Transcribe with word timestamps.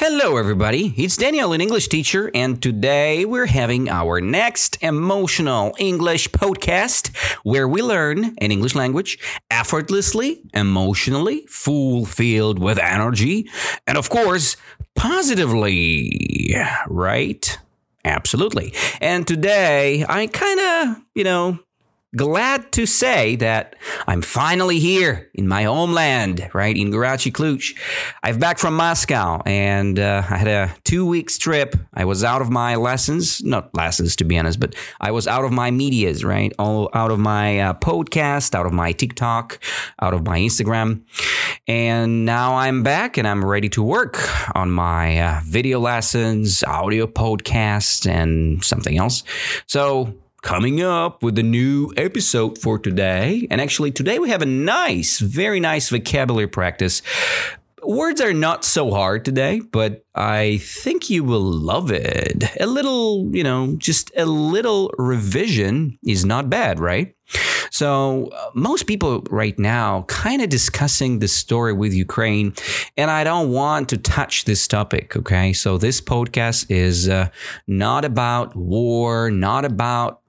Hello, 0.00 0.36
everybody. 0.36 0.94
It's 0.96 1.16
Daniel, 1.16 1.52
an 1.52 1.60
English 1.60 1.88
teacher, 1.88 2.30
and 2.32 2.62
today 2.62 3.24
we're 3.24 3.46
having 3.46 3.88
our 3.88 4.20
next 4.20 4.80
emotional 4.80 5.74
English 5.76 6.28
podcast 6.28 7.12
where 7.42 7.66
we 7.66 7.82
learn 7.82 8.36
an 8.38 8.52
English 8.52 8.76
language 8.76 9.18
effortlessly, 9.50 10.40
emotionally, 10.54 11.46
fulfilled 11.48 12.60
with 12.60 12.78
energy, 12.78 13.50
and 13.88 13.98
of 13.98 14.08
course, 14.08 14.56
positively. 14.94 16.54
Right? 16.86 17.58
Absolutely. 18.04 18.74
And 19.00 19.26
today 19.26 20.06
I 20.08 20.28
kind 20.28 20.60
of, 20.60 21.02
you 21.16 21.24
know, 21.24 21.58
glad 22.16 22.72
to 22.72 22.86
say 22.86 23.36
that 23.36 23.76
I'm 24.06 24.22
finally 24.22 24.78
here 24.78 25.30
in 25.34 25.46
my 25.46 25.64
homeland, 25.64 26.48
right 26.54 26.74
in 26.74 26.90
Garachi 26.90 27.30
Cluj. 27.30 27.76
I've 28.22 28.40
back 28.40 28.58
from 28.58 28.74
Moscow 28.74 29.42
and 29.44 29.98
uh, 29.98 30.22
I 30.28 30.36
had 30.38 30.48
a 30.48 30.74
two 30.84 31.04
weeks 31.06 31.36
trip. 31.36 31.76
I 31.92 32.06
was 32.06 32.24
out 32.24 32.40
of 32.40 32.48
my 32.50 32.76
lessons, 32.76 33.42
not 33.44 33.74
lessons 33.74 34.16
to 34.16 34.24
be 34.24 34.38
honest, 34.38 34.58
but 34.58 34.74
I 35.00 35.10
was 35.10 35.26
out 35.26 35.44
of 35.44 35.52
my 35.52 35.70
medias, 35.70 36.24
right? 36.24 36.52
All 36.58 36.88
out 36.94 37.10
of 37.10 37.18
my 37.18 37.60
uh, 37.60 37.74
podcast, 37.74 38.54
out 38.54 38.64
of 38.64 38.72
my 38.72 38.92
TikTok, 38.92 39.58
out 40.00 40.14
of 40.14 40.24
my 40.24 40.38
Instagram. 40.38 41.02
And 41.66 42.24
now 42.24 42.56
I'm 42.56 42.82
back 42.82 43.18
and 43.18 43.28
I'm 43.28 43.44
ready 43.44 43.68
to 43.70 43.82
work 43.82 44.18
on 44.56 44.70
my 44.70 45.20
uh, 45.20 45.40
video 45.44 45.78
lessons, 45.78 46.64
audio 46.64 47.06
podcast, 47.06 48.08
and 48.10 48.64
something 48.64 48.96
else. 48.96 49.24
So 49.66 50.14
coming 50.42 50.82
up 50.82 51.22
with 51.22 51.38
a 51.38 51.42
new 51.42 51.92
episode 51.96 52.58
for 52.58 52.78
today. 52.78 53.46
And 53.50 53.60
actually, 53.60 53.92
today 53.92 54.18
we 54.18 54.30
have 54.30 54.42
a 54.42 54.46
nice, 54.46 55.18
very 55.18 55.60
nice 55.60 55.88
vocabulary 55.90 56.48
practice. 56.48 57.02
Words 57.82 58.20
are 58.20 58.34
not 58.34 58.64
so 58.64 58.90
hard 58.90 59.24
today, 59.24 59.60
but 59.60 60.04
I 60.14 60.58
think 60.58 61.08
you 61.08 61.22
will 61.24 61.40
love 61.40 61.90
it. 61.90 62.44
A 62.60 62.66
little, 62.66 63.28
you 63.32 63.44
know, 63.44 63.76
just 63.78 64.10
a 64.16 64.26
little 64.26 64.92
revision 64.98 65.98
is 66.04 66.24
not 66.24 66.50
bad, 66.50 66.80
right? 66.80 67.14
So, 67.70 68.28
uh, 68.28 68.50
most 68.54 68.86
people 68.86 69.22
right 69.30 69.58
now 69.58 70.02
kind 70.08 70.42
of 70.42 70.48
discussing 70.48 71.18
the 71.18 71.28
story 71.28 71.72
with 71.72 71.92
Ukraine, 71.92 72.54
and 72.96 73.10
I 73.10 73.22
don't 73.22 73.52
want 73.52 73.90
to 73.90 73.98
touch 73.98 74.44
this 74.44 74.66
topic, 74.66 75.14
okay? 75.16 75.52
So, 75.52 75.76
this 75.76 76.00
podcast 76.00 76.70
is 76.70 77.08
uh, 77.08 77.28
not 77.66 78.04
about 78.04 78.56
war, 78.56 79.30
not 79.30 79.64
about 79.64 80.22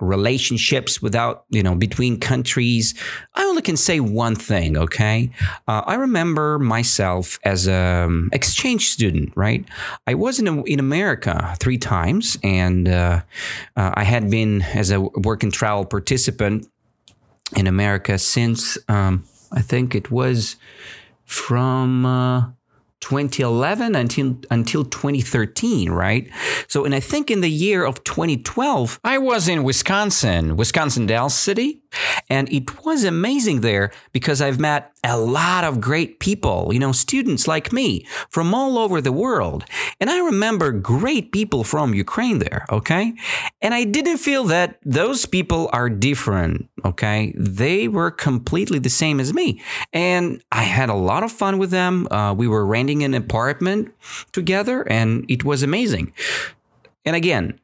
relationships 0.00 1.02
without, 1.02 1.44
you 1.50 1.62
know, 1.62 1.74
between 1.74 2.18
countries. 2.18 2.94
I 3.34 3.44
only 3.44 3.62
can 3.62 3.76
say 3.76 4.00
one 4.00 4.34
thing, 4.34 4.76
okay? 4.76 5.30
Uh, 5.66 5.82
I 5.86 5.94
remember 5.94 6.58
myself 6.58 7.38
as 7.44 7.66
an 7.66 8.04
um, 8.04 8.30
exchange 8.32 8.90
student, 8.90 9.32
right? 9.36 9.64
I 10.06 10.14
was 10.14 10.38
in, 10.38 10.46
in 10.66 10.80
America 10.80 11.54
three 11.60 11.78
times, 11.78 12.38
and 12.42 12.88
uh, 12.88 13.20
uh, 13.76 13.92
I 13.94 14.04
had 14.04 14.30
been 14.30 14.62
as 14.62 14.90
a 14.90 15.00
work 15.00 15.42
and 15.42 15.52
travel 15.52 15.84
participant 15.84 16.68
in 17.56 17.66
America 17.66 18.18
since 18.18 18.78
um, 18.88 19.24
I 19.52 19.62
think 19.62 19.94
it 19.94 20.10
was 20.10 20.56
from 21.24 22.04
uh, 22.06 22.46
2011 23.00 23.94
until 23.94 24.36
until 24.50 24.84
2013, 24.84 25.90
right? 25.90 26.30
So, 26.66 26.84
and 26.84 26.94
I 26.94 27.00
think 27.00 27.30
in 27.30 27.40
the 27.40 27.50
year 27.50 27.84
of 27.84 28.02
2012, 28.04 29.00
I 29.04 29.18
was 29.18 29.48
in 29.48 29.64
Wisconsin, 29.64 30.56
Wisconsin 30.56 31.06
Dells 31.06 31.34
City, 31.34 31.82
and 32.28 32.52
it 32.52 32.84
was 32.84 33.04
amazing 33.04 33.60
there 33.60 33.90
because 34.12 34.40
I've 34.40 34.58
met 34.58 34.92
a 35.04 35.18
lot 35.18 35.64
of 35.64 35.80
great 35.80 36.20
people, 36.20 36.70
you 36.72 36.78
know, 36.78 36.92
students 36.92 37.48
like 37.48 37.72
me 37.72 38.06
from 38.28 38.54
all 38.54 38.78
over 38.78 39.00
the 39.00 39.12
world. 39.12 39.64
And 40.00 40.10
I 40.10 40.18
remember 40.18 40.72
great 40.72 41.32
people 41.32 41.64
from 41.64 41.94
Ukraine 41.94 42.38
there, 42.38 42.66
okay? 42.70 43.14
And 43.62 43.74
I 43.74 43.84
didn't 43.84 44.18
feel 44.18 44.44
that 44.44 44.78
those 44.84 45.24
people 45.26 45.70
are 45.72 45.88
different, 45.88 46.68
okay? 46.84 47.32
They 47.36 47.88
were 47.88 48.10
completely 48.10 48.78
the 48.78 48.90
same 48.90 49.20
as 49.20 49.32
me. 49.32 49.62
And 49.92 50.42
I 50.52 50.64
had 50.64 50.90
a 50.90 50.94
lot 50.94 51.22
of 51.22 51.32
fun 51.32 51.58
with 51.58 51.70
them. 51.70 52.06
Uh, 52.10 52.34
we 52.34 52.48
were 52.48 52.66
renting 52.66 53.02
an 53.04 53.14
apartment 53.14 53.92
together 54.32 54.82
and 54.82 55.24
it 55.28 55.44
was 55.44 55.62
amazing. 55.62 56.12
And 57.04 57.16
again, 57.16 57.58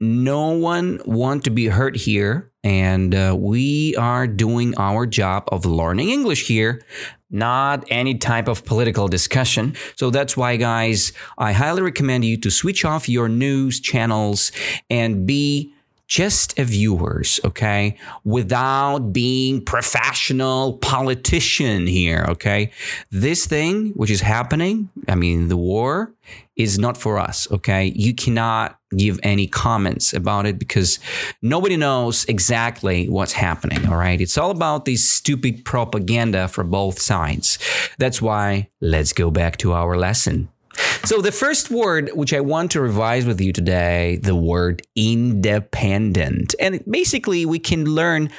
no 0.00 0.50
one 0.50 1.00
want 1.04 1.44
to 1.44 1.50
be 1.50 1.66
hurt 1.66 1.96
here 1.96 2.50
and 2.62 3.14
uh, 3.14 3.34
we 3.38 3.94
are 3.96 4.26
doing 4.26 4.74
our 4.78 5.06
job 5.06 5.44
of 5.48 5.64
learning 5.64 6.10
english 6.10 6.46
here 6.46 6.80
not 7.30 7.84
any 7.90 8.16
type 8.16 8.48
of 8.48 8.64
political 8.64 9.06
discussion. 9.06 9.76
So 9.96 10.10
that's 10.10 10.36
why 10.36 10.56
guys 10.56 11.12
i 11.38 11.52
highly 11.52 11.82
recommend 11.82 12.24
you 12.24 12.36
to 12.38 12.50
switch 12.50 12.84
off 12.84 13.08
your 13.08 13.28
news 13.28 13.80
channels 13.80 14.52
and 14.88 15.26
be 15.26 15.72
just 16.10 16.58
a 16.58 16.64
viewers, 16.64 17.38
okay? 17.44 17.96
Without 18.24 19.12
being 19.12 19.64
professional 19.64 20.76
politician 20.78 21.86
here, 21.86 22.26
okay? 22.28 22.72
This 23.12 23.46
thing 23.46 23.90
which 23.90 24.10
is 24.10 24.20
happening, 24.20 24.90
I 25.06 25.14
mean 25.14 25.46
the 25.46 25.56
war 25.56 26.12
is 26.56 26.80
not 26.80 26.96
for 26.96 27.16
us, 27.18 27.50
okay? 27.52 27.92
You 27.94 28.12
cannot 28.12 28.76
give 28.96 29.20
any 29.22 29.46
comments 29.46 30.12
about 30.12 30.46
it 30.46 30.58
because 30.58 30.98
nobody 31.42 31.76
knows 31.76 32.24
exactly 32.24 33.08
what's 33.08 33.32
happening, 33.32 33.86
all 33.86 33.96
right? 33.96 34.20
It's 34.20 34.36
all 34.36 34.50
about 34.50 34.86
this 34.86 35.08
stupid 35.08 35.64
propaganda 35.64 36.48
for 36.48 36.64
both 36.64 37.00
sides. 37.00 37.60
That's 37.98 38.20
why 38.20 38.68
let's 38.80 39.12
go 39.12 39.30
back 39.30 39.58
to 39.58 39.72
our 39.74 39.96
lesson. 39.96 40.48
So 41.04 41.20
the 41.20 41.32
first 41.32 41.70
word 41.70 42.10
which 42.14 42.32
I 42.32 42.40
want 42.40 42.70
to 42.72 42.80
revise 42.80 43.26
with 43.26 43.40
you 43.40 43.52
today, 43.52 44.18
the 44.22 44.36
word 44.36 44.82
independent. 44.94 46.54
And 46.60 46.84
basically 46.88 47.46
we 47.46 47.58
can 47.58 47.84
learn 47.84 48.30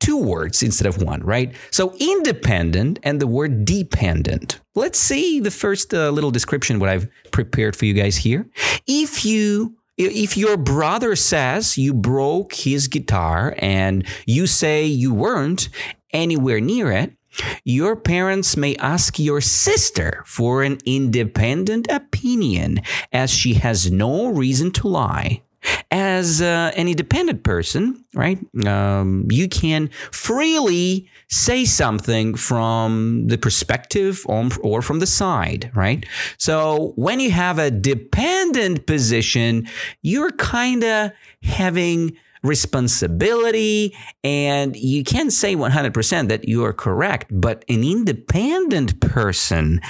two 0.00 0.18
words 0.18 0.62
instead 0.62 0.86
of 0.86 1.02
one, 1.02 1.22
right? 1.22 1.54
So 1.70 1.94
independent 1.98 2.98
and 3.02 3.20
the 3.20 3.26
word 3.26 3.64
dependent. 3.64 4.60
Let's 4.74 4.98
see 4.98 5.40
the 5.40 5.50
first 5.50 5.94
uh, 5.94 6.10
little 6.10 6.30
description 6.30 6.78
what 6.78 6.90
I've 6.90 7.08
prepared 7.32 7.74
for 7.74 7.86
you 7.86 7.94
guys 7.94 8.16
here. 8.16 8.46
If 8.86 9.24
you 9.24 9.76
if 9.98 10.36
your 10.36 10.58
brother 10.58 11.16
says 11.16 11.78
you 11.78 11.94
broke 11.94 12.52
his 12.52 12.86
guitar 12.86 13.54
and 13.56 14.06
you 14.26 14.46
say 14.46 14.84
you 14.84 15.14
weren't 15.14 15.70
anywhere 16.12 16.60
near 16.60 16.92
it, 16.92 17.15
your 17.64 17.96
parents 17.96 18.56
may 18.56 18.76
ask 18.76 19.18
your 19.18 19.40
sister 19.40 20.22
for 20.26 20.62
an 20.62 20.78
independent 20.84 21.86
opinion 21.90 22.80
as 23.12 23.30
she 23.30 23.54
has 23.54 23.90
no 23.90 24.28
reason 24.28 24.70
to 24.72 24.88
lie. 24.88 25.42
As 25.90 26.40
uh, 26.40 26.70
an 26.76 26.86
independent 26.86 27.42
person, 27.42 28.04
right, 28.14 28.38
um, 28.66 29.26
you 29.30 29.48
can 29.48 29.88
freely 30.12 31.08
say 31.28 31.64
something 31.64 32.36
from 32.36 33.26
the 33.26 33.36
perspective 33.36 34.24
or 34.28 34.80
from 34.80 35.00
the 35.00 35.06
side, 35.06 35.72
right? 35.74 36.06
So 36.38 36.92
when 36.94 37.18
you 37.18 37.32
have 37.32 37.58
a 37.58 37.72
dependent 37.72 38.86
position, 38.86 39.66
you're 40.02 40.30
kind 40.32 40.84
of 40.84 41.10
having 41.42 42.16
responsibility 42.46 43.94
and 44.24 44.76
you 44.76 45.04
can 45.04 45.30
say 45.30 45.54
100% 45.54 46.28
that 46.28 46.48
you 46.48 46.64
are 46.64 46.72
correct 46.72 47.26
but 47.30 47.64
an 47.68 47.84
independent 47.84 49.00
person 49.00 49.80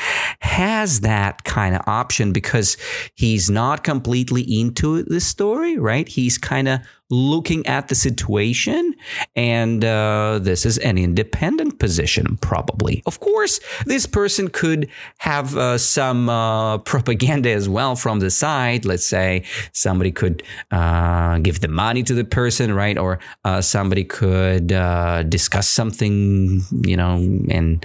has 0.41 1.00
that 1.00 1.45
kind 1.45 1.75
of 1.75 1.83
option 1.87 2.33
because 2.33 2.77
he's 3.15 3.50
not 3.50 3.84
completely 3.84 4.43
into 4.43 5.03
the 5.05 5.21
story 5.21 5.78
right? 5.78 6.09
He's 6.09 6.39
kind 6.39 6.69
of 6.69 6.81
looking 7.11 7.65
at 7.67 7.89
the 7.89 7.94
situation. 7.94 8.94
And 9.37 9.84
uh, 9.84 10.41
this 10.43 10.67
is 10.67 10.78
an 10.78 10.99
independent 10.99 11.78
position, 11.78 12.36
probably. 12.39 13.03
Of 13.07 13.21
course, 13.21 13.60
this 13.84 14.07
person 14.07 14.48
could 14.48 14.89
have 15.19 15.57
uh, 15.57 15.78
some 15.78 16.28
uh, 16.28 16.78
propaganda 16.78 17.51
as 17.51 17.69
well 17.69 17.95
from 17.95 18.19
the 18.19 18.30
side. 18.30 18.84
Let's 18.84 19.07
say 19.07 19.45
somebody 19.72 20.10
could 20.10 20.42
uh, 20.71 21.39
give 21.39 21.60
the 21.60 21.69
money 21.69 22.03
to 22.03 22.15
the 22.15 22.25
person, 22.25 22.75
right? 22.75 22.98
Or 22.98 23.21
uh, 23.45 23.60
somebody 23.60 24.04
could 24.04 24.72
uh, 24.72 25.22
discuss 25.22 25.69
something, 25.69 26.63
you 26.84 26.97
know, 26.97 27.16
and 27.51 27.84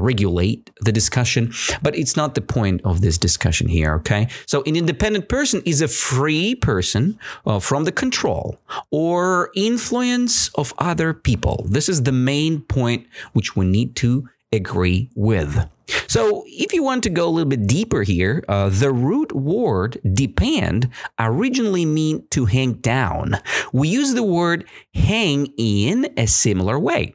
regulate 0.00 0.70
the 0.80 0.92
discussion. 0.92 1.52
But 1.82 1.96
it's 1.96 2.16
not 2.16 2.34
the 2.34 2.40
point 2.40 2.82
of 2.84 3.00
this 3.00 3.18
discussion 3.18 3.68
here, 3.68 3.94
okay? 3.94 4.28
So, 4.46 4.62
an 4.64 4.76
independent 4.76 5.28
person 5.28 5.62
is 5.64 5.82
a 5.82 5.88
free 5.88 6.54
person 6.54 7.18
from 7.60 7.84
the 7.84 7.92
control 7.92 8.27
control 8.28 8.58
or 8.90 9.50
influence 9.54 10.48
of 10.54 10.74
other 10.78 11.14
people. 11.14 11.66
This 11.68 11.88
is 11.88 12.02
the 12.02 12.12
main 12.12 12.60
point 12.62 13.06
which 13.32 13.56
we 13.56 13.66
need 13.66 13.96
to 13.96 14.28
agree 14.52 15.10
with. 15.14 15.68
So, 16.06 16.44
if 16.46 16.74
you 16.74 16.82
want 16.82 17.02
to 17.04 17.10
go 17.10 17.26
a 17.26 17.32
little 17.32 17.48
bit 17.48 17.66
deeper 17.66 18.02
here, 18.02 18.44
uh, 18.48 18.68
the 18.68 18.92
root 18.92 19.32
word 19.32 19.98
depend 20.12 20.90
originally 21.18 21.86
mean 21.86 22.26
to 22.30 22.44
hang 22.44 22.74
down. 22.74 23.36
We 23.72 23.88
use 23.88 24.12
the 24.12 24.22
word 24.22 24.64
hang 24.92 25.46
in 25.56 26.12
a 26.16 26.26
similar 26.26 26.78
way. 26.78 27.14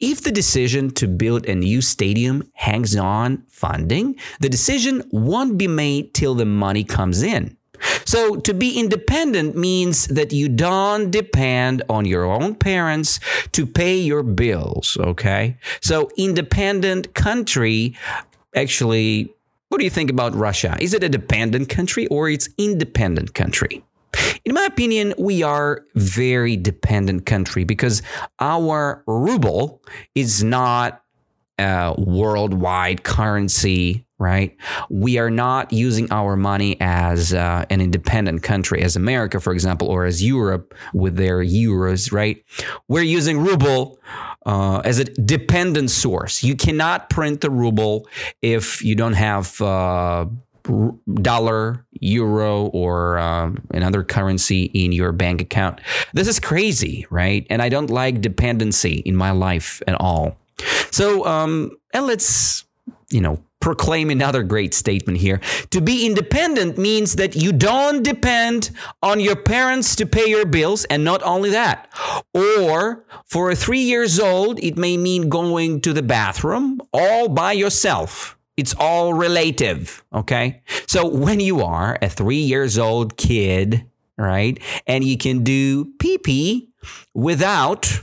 if 0.00 0.20
the 0.20 0.32
decision 0.32 0.90
to 0.90 1.06
build 1.08 1.46
a 1.46 1.54
new 1.54 1.80
stadium 1.80 2.42
hangs 2.52 2.94
on 2.94 3.42
funding, 3.48 4.14
the 4.40 4.50
decision 4.50 5.02
won't 5.10 5.56
be 5.56 5.68
made 5.68 6.12
till 6.12 6.34
the 6.34 6.44
money 6.44 6.84
comes 6.84 7.22
in. 7.22 7.56
So 8.12 8.36
to 8.36 8.52
be 8.52 8.78
independent 8.78 9.56
means 9.56 10.06
that 10.08 10.34
you 10.34 10.50
don't 10.50 11.10
depend 11.10 11.82
on 11.88 12.04
your 12.04 12.26
own 12.26 12.54
parents 12.54 13.18
to 13.52 13.64
pay 13.64 13.96
your 13.96 14.22
bills, 14.22 14.98
okay? 15.00 15.56
So 15.80 16.10
independent 16.18 17.14
country 17.14 17.96
actually 18.54 19.32
what 19.70 19.78
do 19.78 19.84
you 19.84 19.90
think 19.90 20.10
about 20.10 20.34
Russia? 20.34 20.76
Is 20.78 20.92
it 20.92 21.02
a 21.02 21.08
dependent 21.08 21.70
country 21.70 22.06
or 22.08 22.28
it's 22.28 22.50
independent 22.58 23.32
country? 23.32 23.82
In 24.44 24.52
my 24.52 24.66
opinion, 24.66 25.14
we 25.16 25.42
are 25.42 25.86
very 25.94 26.58
dependent 26.58 27.24
country 27.24 27.64
because 27.64 28.02
our 28.40 29.02
ruble 29.06 29.80
is 30.14 30.44
not 30.44 31.02
a 31.58 31.94
worldwide 31.96 33.04
currency 33.04 34.04
right? 34.22 34.56
We 34.88 35.18
are 35.18 35.30
not 35.30 35.72
using 35.72 36.10
our 36.12 36.36
money 36.36 36.76
as 36.80 37.34
uh, 37.34 37.66
an 37.68 37.80
independent 37.80 38.42
country, 38.44 38.80
as 38.82 38.94
America, 38.94 39.40
for 39.40 39.52
example, 39.52 39.88
or 39.88 40.04
as 40.04 40.22
Europe 40.22 40.74
with 40.94 41.16
their 41.16 41.38
euros, 41.38 42.12
right? 42.12 42.42
We're 42.86 43.02
using 43.02 43.40
ruble 43.40 43.98
uh, 44.46 44.80
as 44.84 45.00
a 45.00 45.04
dependent 45.04 45.90
source. 45.90 46.44
You 46.44 46.54
cannot 46.54 47.10
print 47.10 47.40
the 47.40 47.50
ruble 47.50 48.06
if 48.40 48.82
you 48.82 48.94
don't 48.94 49.14
have. 49.14 49.60
Uh, 49.60 50.26
dollar, 51.14 51.84
euro, 51.98 52.66
or 52.66 53.18
um, 53.18 53.58
another 53.74 54.04
currency 54.04 54.66
in 54.66 54.92
your 54.92 55.10
bank 55.10 55.42
account. 55.42 55.80
This 56.12 56.28
is 56.28 56.38
crazy, 56.38 57.04
right? 57.10 57.44
And 57.50 57.60
I 57.60 57.68
don't 57.68 57.90
like 57.90 58.20
dependency 58.20 59.02
in 59.04 59.16
my 59.16 59.32
life 59.32 59.82
at 59.88 60.00
all. 60.00 60.36
So, 60.92 61.26
um, 61.26 61.72
and 61.92 62.06
let's, 62.06 62.64
you 63.10 63.20
know, 63.20 63.42
proclaim 63.62 64.10
another 64.10 64.42
great 64.42 64.74
statement 64.74 65.18
here. 65.18 65.40
To 65.70 65.80
be 65.80 66.04
independent 66.04 66.76
means 66.76 67.16
that 67.16 67.34
you 67.34 67.52
don't 67.52 68.02
depend 68.02 68.70
on 69.02 69.20
your 69.20 69.36
parents 69.36 69.96
to 69.96 70.04
pay 70.04 70.28
your 70.28 70.44
bills, 70.44 70.84
and 70.86 71.04
not 71.04 71.22
only 71.22 71.50
that. 71.50 71.88
Or 72.34 73.04
for 73.24 73.50
a 73.50 73.56
three 73.56 73.80
years 73.80 74.20
old, 74.20 74.62
it 74.62 74.76
may 74.76 74.96
mean 74.98 75.30
going 75.30 75.80
to 75.82 75.94
the 75.94 76.02
bathroom 76.02 76.80
all 76.92 77.28
by 77.28 77.52
yourself. 77.52 78.36
It's 78.56 78.74
all 78.78 79.14
relative, 79.14 80.04
okay? 80.12 80.62
So 80.86 81.08
when 81.08 81.40
you 81.40 81.62
are 81.62 81.98
a 82.02 82.08
three 82.10 82.36
years 82.36 82.76
old 82.76 83.16
kid, 83.16 83.86
right, 84.18 84.60
and 84.86 85.02
you 85.02 85.16
can 85.16 85.42
do 85.42 85.86
pee 85.98 86.18
pee 86.18 86.68
without 87.14 88.02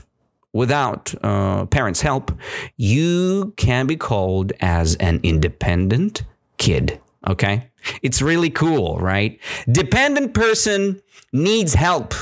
without 0.54 1.14
uh, 1.24 1.66
parents' 1.68 2.02
help, 2.02 2.32
you 2.78 3.54
can 3.58 3.88
be 3.88 3.96
called 3.96 4.54
as 4.62 4.96
an 4.96 5.20
independent 5.24 6.24
kid. 6.58 7.00
Okay. 7.28 7.70
It's 8.02 8.22
really 8.22 8.50
cool, 8.50 8.98
right? 9.00 9.40
Dependent 9.72 10.34
person 10.34 11.02
needs 11.32 11.74
help. 11.74 12.14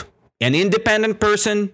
An 0.41 0.53
independent 0.55 1.19
person 1.19 1.73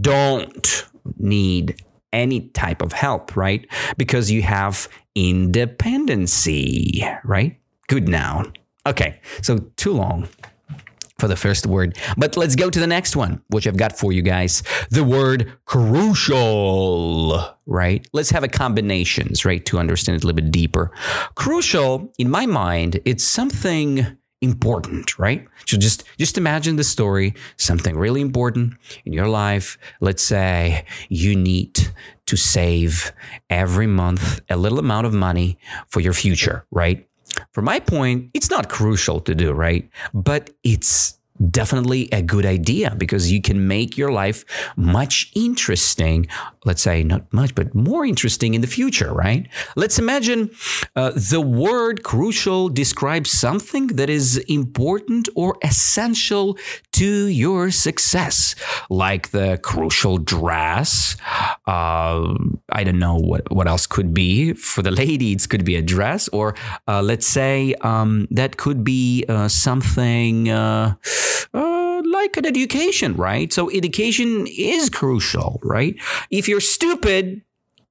don't 0.00 0.86
need 1.18 1.82
any 2.12 2.48
type 2.50 2.82
of 2.82 2.92
help, 2.92 3.36
right? 3.36 3.66
Because 3.96 4.30
you 4.30 4.42
have 4.42 4.88
independency, 5.14 7.04
right? 7.24 7.58
Good 7.88 8.08
noun. 8.08 8.52
Okay, 8.86 9.20
so 9.42 9.58
too 9.76 9.92
long 9.92 10.28
for 11.18 11.28
the 11.28 11.36
first 11.36 11.66
word. 11.66 11.98
But 12.16 12.36
let's 12.36 12.54
go 12.54 12.70
to 12.70 12.78
the 12.78 12.86
next 12.86 13.16
one, 13.16 13.42
which 13.48 13.66
I've 13.66 13.76
got 13.76 13.98
for 13.98 14.12
you 14.12 14.22
guys. 14.22 14.62
The 14.90 15.04
word 15.04 15.52
crucial, 15.64 17.56
right? 17.66 18.06
Let's 18.12 18.30
have 18.30 18.44
a 18.44 18.48
combinations, 18.48 19.44
right, 19.44 19.64
to 19.66 19.78
understand 19.78 20.16
it 20.16 20.24
a 20.24 20.26
little 20.26 20.36
bit 20.36 20.50
deeper. 20.50 20.92
Crucial, 21.34 22.12
in 22.18 22.30
my 22.30 22.46
mind, 22.46 23.00
it's 23.04 23.24
something 23.24 24.06
important, 24.40 25.18
right? 25.18 25.46
So 25.66 25.76
just 25.76 26.04
just 26.16 26.38
imagine 26.38 26.76
the 26.76 26.84
story, 26.84 27.34
something 27.56 27.96
really 27.96 28.20
important 28.20 28.74
in 29.04 29.12
your 29.12 29.28
life. 29.28 29.78
Let's 30.00 30.22
say 30.22 30.84
you 31.08 31.34
need 31.34 31.76
to 32.26 32.36
save 32.36 33.12
every 33.50 33.86
month 33.86 34.40
a 34.48 34.56
little 34.56 34.78
amount 34.78 35.06
of 35.06 35.14
money 35.14 35.58
for 35.88 36.00
your 36.00 36.12
future, 36.12 36.64
right? 36.70 37.07
From 37.58 37.64
my 37.64 37.80
point, 37.80 38.30
it's 38.34 38.50
not 38.50 38.68
crucial 38.68 39.18
to 39.18 39.34
do, 39.34 39.50
right? 39.50 39.90
But 40.14 40.50
it's 40.62 41.18
definitely 41.50 42.08
a 42.12 42.22
good 42.22 42.46
idea 42.46 42.94
because 42.96 43.32
you 43.32 43.42
can 43.42 43.66
make 43.66 43.98
your 43.98 44.12
life 44.12 44.44
much 44.76 45.32
interesting. 45.34 46.28
Let's 46.68 46.82
say 46.82 47.02
not 47.02 47.22
much, 47.32 47.54
but 47.54 47.74
more 47.74 48.04
interesting 48.04 48.54
in 48.54 48.60
the 48.60 48.72
future, 48.78 49.12
right? 49.12 49.48
Let's 49.74 49.98
imagine 49.98 50.50
uh, 50.94 51.12
the 51.32 51.40
word 51.40 52.02
crucial 52.02 52.68
describes 52.68 53.30
something 53.30 53.86
that 53.98 54.10
is 54.10 54.36
important 54.60 55.28
or 55.34 55.56
essential 55.62 56.58
to 56.92 57.10
your 57.44 57.70
success, 57.70 58.54
like 58.90 59.30
the 59.30 59.58
crucial 59.62 60.18
dress. 60.18 61.16
Uh, 61.66 62.34
I 62.70 62.84
don't 62.84 62.98
know 62.98 63.16
what, 63.16 63.50
what 63.50 63.66
else 63.66 63.86
could 63.86 64.12
be. 64.12 64.52
For 64.52 64.82
the 64.82 64.90
ladies, 64.90 65.46
could 65.46 65.64
be 65.64 65.76
a 65.76 65.82
dress, 65.82 66.28
or 66.28 66.54
uh, 66.86 67.02
let's 67.02 67.26
say 67.26 67.74
um, 67.80 68.28
that 68.30 68.56
could 68.56 68.84
be 68.84 69.24
uh, 69.28 69.48
something 69.48 70.50
uh, 70.50 70.94
uh, 71.54 71.77
like 72.18 72.36
an 72.36 72.46
education, 72.46 73.14
right? 73.14 73.52
So 73.52 73.70
education 73.70 74.46
is 74.48 74.90
crucial, 74.90 75.60
right? 75.62 75.94
If 76.30 76.48
you're 76.48 76.60
stupid, 76.60 77.42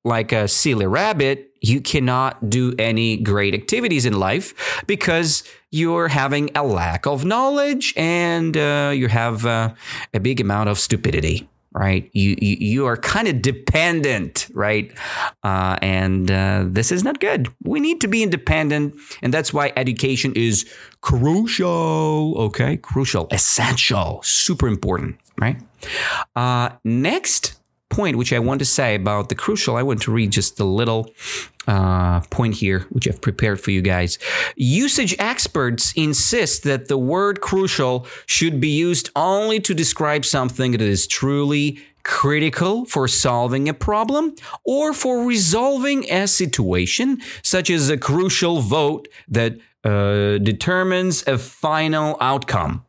like 0.03 0.31
a 0.31 0.47
silly 0.47 0.85
rabbit, 0.85 1.51
you 1.61 1.81
cannot 1.81 2.49
do 2.49 2.73
any 2.77 3.17
great 3.17 3.53
activities 3.53 4.05
in 4.05 4.19
life 4.19 4.83
because 4.85 5.43
you're 5.71 6.07
having 6.07 6.49
a 6.55 6.63
lack 6.63 7.05
of 7.07 7.25
knowledge 7.25 7.93
and 7.97 8.55
uh, 8.55 8.91
you 8.93 9.07
have 9.07 9.45
uh, 9.45 9.73
a 10.13 10.19
big 10.19 10.39
amount 10.39 10.69
of 10.69 10.77
stupidity 10.79 11.47
right? 11.77 12.09
You 12.13 12.35
you, 12.41 12.57
you 12.59 12.85
are 12.85 12.97
kind 12.97 13.27
of 13.27 13.41
dependent, 13.41 14.47
right? 14.53 14.91
Uh, 15.43 15.77
and 15.81 16.29
uh, 16.31 16.65
this 16.67 16.91
is 16.91 17.03
not 17.03 17.19
good. 17.19 17.49
We 17.63 17.79
need 17.79 18.01
to 18.01 18.07
be 18.07 18.23
independent, 18.23 18.95
and 19.21 19.33
that's 19.33 19.53
why 19.53 19.73
education 19.75 20.33
is 20.35 20.65
crucial. 21.01 22.35
Okay, 22.37 22.77
crucial, 22.77 23.27
essential, 23.31 24.21
super 24.23 24.67
important, 24.67 25.17
right? 25.39 25.57
Uh, 26.35 26.69
next 26.83 27.56
point, 27.89 28.17
which 28.17 28.33
I 28.33 28.39
want 28.39 28.59
to 28.59 28.65
say 28.65 28.95
about 28.95 29.29
the 29.29 29.35
crucial, 29.35 29.75
I 29.75 29.83
want 29.83 30.01
to 30.03 30.11
read 30.11 30.31
just 30.31 30.59
a 30.59 30.63
little 30.63 31.11
uh, 31.67 32.21
point 32.29 32.55
here, 32.55 32.85
which 32.89 33.07
I've 33.07 33.21
prepared 33.21 33.59
for 33.59 33.71
you 33.71 33.81
guys. 33.81 34.17
Usage 34.55 35.15
experts 35.19 35.93
insist 35.95 36.63
that 36.63 36.87
the 36.87 36.97
word 36.97 37.41
crucial 37.41 38.07
should 38.25 38.59
be 38.59 38.69
used 38.69 39.09
only 39.15 39.59
to 39.61 39.73
describe 39.73 40.25
something 40.25 40.71
that 40.71 40.81
is 40.81 41.07
truly 41.07 41.79
critical 42.03 42.85
for 42.85 43.05
solving 43.05 43.67
a 43.67 43.73
problem 43.73 44.33
or 44.63 44.93
for 44.93 45.25
resolving 45.25 46.09
a 46.09 46.25
situation, 46.25 47.19
such 47.43 47.69
as 47.69 47.89
a 47.89 47.97
crucial 47.97 48.61
vote 48.61 49.09
that 49.27 49.57
uh, 49.83 50.37
determines 50.37 51.27
a 51.27 51.37
final 51.37 52.17
outcome. 52.21 52.85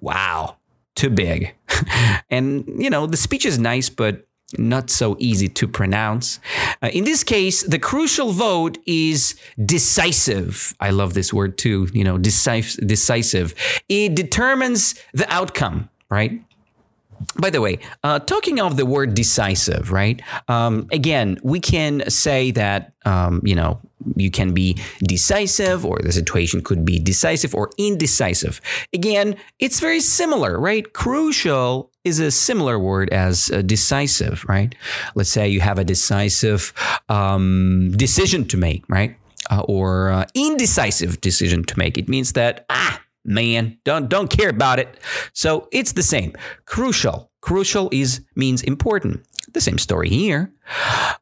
Wow, 0.00 0.56
too 0.96 1.10
big. 1.10 1.54
and, 2.30 2.64
you 2.76 2.90
know, 2.90 3.06
the 3.06 3.16
speech 3.16 3.46
is 3.46 3.58
nice, 3.58 3.88
but 3.88 4.26
not 4.58 4.90
so 4.90 5.16
easy 5.18 5.48
to 5.48 5.66
pronounce. 5.66 6.40
Uh, 6.82 6.88
in 6.88 7.04
this 7.04 7.24
case, 7.24 7.62
the 7.64 7.78
crucial 7.78 8.32
vote 8.32 8.78
is 8.86 9.34
decisive. 9.64 10.74
I 10.80 10.90
love 10.90 11.14
this 11.14 11.32
word 11.32 11.58
too, 11.58 11.88
you 11.92 12.04
know, 12.04 12.18
decisive. 12.18 12.86
decisive. 12.86 13.54
It 13.88 14.14
determines 14.14 14.94
the 15.12 15.30
outcome, 15.32 15.88
right? 16.08 16.42
By 17.40 17.50
the 17.50 17.60
way, 17.60 17.78
uh, 18.04 18.18
talking 18.20 18.60
of 18.60 18.76
the 18.76 18.84
word 18.84 19.14
decisive, 19.14 19.90
right? 19.90 20.20
Um, 20.48 20.86
again, 20.92 21.38
we 21.42 21.60
can 21.60 22.08
say 22.10 22.50
that, 22.52 22.92
um, 23.06 23.40
you 23.42 23.54
know, 23.54 23.80
you 24.16 24.30
can 24.30 24.52
be 24.52 24.76
decisive 25.02 25.84
or 25.84 25.98
the 26.02 26.12
situation 26.12 26.62
could 26.62 26.84
be 26.84 26.98
decisive 26.98 27.54
or 27.54 27.70
indecisive. 27.78 28.60
Again, 28.92 29.36
it's 29.58 29.80
very 29.80 30.00
similar, 30.00 30.60
right? 30.60 30.92
Crucial 30.92 31.90
is 32.06 32.20
a 32.20 32.30
similar 32.30 32.78
word 32.78 33.10
as 33.10 33.50
uh, 33.50 33.62
decisive, 33.62 34.44
right? 34.48 34.74
Let's 35.16 35.28
say 35.28 35.48
you 35.48 35.60
have 35.60 35.78
a 35.78 35.84
decisive 35.84 36.72
um, 37.08 37.90
decision 37.96 38.46
to 38.46 38.56
make, 38.56 38.84
right? 38.88 39.16
Uh, 39.50 39.62
or 39.68 40.10
uh, 40.10 40.24
indecisive 40.34 41.20
decision 41.20 41.64
to 41.64 41.76
make. 41.76 41.98
It 41.98 42.08
means 42.08 42.32
that, 42.32 42.64
ah, 42.70 43.02
man, 43.24 43.76
don't, 43.84 44.08
don't 44.08 44.30
care 44.30 44.50
about 44.50 44.78
it. 44.78 45.00
So 45.32 45.68
it's 45.72 45.92
the 45.92 46.02
same. 46.02 46.32
Crucial. 46.64 47.30
Crucial 47.40 47.88
is 47.90 48.20
means 48.36 48.62
important. 48.62 49.26
The 49.52 49.60
same 49.60 49.78
story 49.78 50.08
here. 50.08 50.52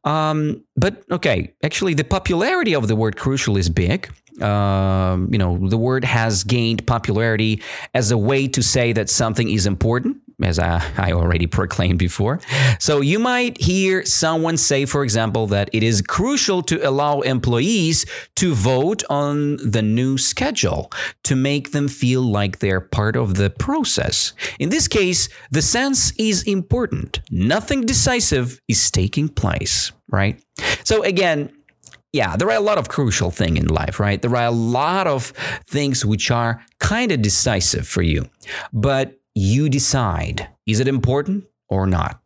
Um, 0.03 0.63
but 0.75 1.03
okay, 1.09 1.53
actually, 1.63 1.95
the 1.95 2.03
popularity 2.03 2.75
of 2.75 2.87
the 2.87 2.95
word 2.95 3.17
crucial 3.17 3.57
is 3.57 3.69
big. 3.69 4.11
Um, 4.41 5.29
you 5.31 5.37
know, 5.37 5.57
the 5.69 5.77
word 5.77 6.03
has 6.03 6.43
gained 6.43 6.85
popularity 6.85 7.61
as 7.93 8.11
a 8.11 8.17
way 8.17 8.47
to 8.49 8.61
say 8.61 8.91
that 8.93 9.09
something 9.09 9.49
is 9.49 9.65
important 9.65 10.17
as 10.43 10.59
I, 10.59 10.83
I 10.97 11.11
already 11.11 11.47
proclaimed 11.47 11.99
before. 11.99 12.39
So 12.79 13.01
you 13.01 13.19
might 13.19 13.59
hear 13.59 14.05
someone 14.05 14.57
say, 14.57 14.85
for 14.85 15.03
example, 15.03 15.47
that 15.47 15.69
it 15.73 15.83
is 15.83 16.01
crucial 16.01 16.61
to 16.63 16.87
allow 16.87 17.21
employees 17.21 18.05
to 18.35 18.53
vote 18.53 19.03
on 19.09 19.57
the 19.57 19.81
new 19.81 20.17
schedule 20.17 20.91
to 21.23 21.35
make 21.35 21.71
them 21.71 21.87
feel 21.87 22.21
like 22.21 22.59
they're 22.59 22.81
part 22.81 23.15
of 23.15 23.35
the 23.35 23.49
process. 23.49 24.33
In 24.59 24.69
this 24.69 24.87
case, 24.87 25.29
the 25.51 25.61
sense 25.61 26.11
is 26.17 26.43
important. 26.43 27.21
Nothing 27.31 27.85
decisive 27.85 28.59
is 28.67 28.91
taking 28.91 29.29
place, 29.29 29.91
right? 30.09 30.41
So 30.83 31.03
again, 31.03 31.51
yeah, 32.15 32.37
there 32.37 32.49
are 32.49 32.55
a 32.55 32.61
lot 32.61 32.77
of 32.77 32.87
crucial 32.87 33.29
things 33.29 33.59
in 33.59 33.67
life, 33.67 33.99
right? 33.99 34.21
There 34.21 34.33
are 34.35 34.45
a 34.45 34.51
lot 34.51 35.05
of 35.05 35.33
things 35.67 36.05
which 36.05 36.31
are 36.31 36.63
kind 36.79 37.11
of 37.11 37.21
decisive 37.21 37.85
for 37.85 38.01
you, 38.01 38.29
but 38.71 39.19
you 39.35 39.69
decide 39.69 40.49
is 40.65 40.79
it 40.79 40.87
important 40.87 41.45
or 41.67 41.85
not? 41.85 42.19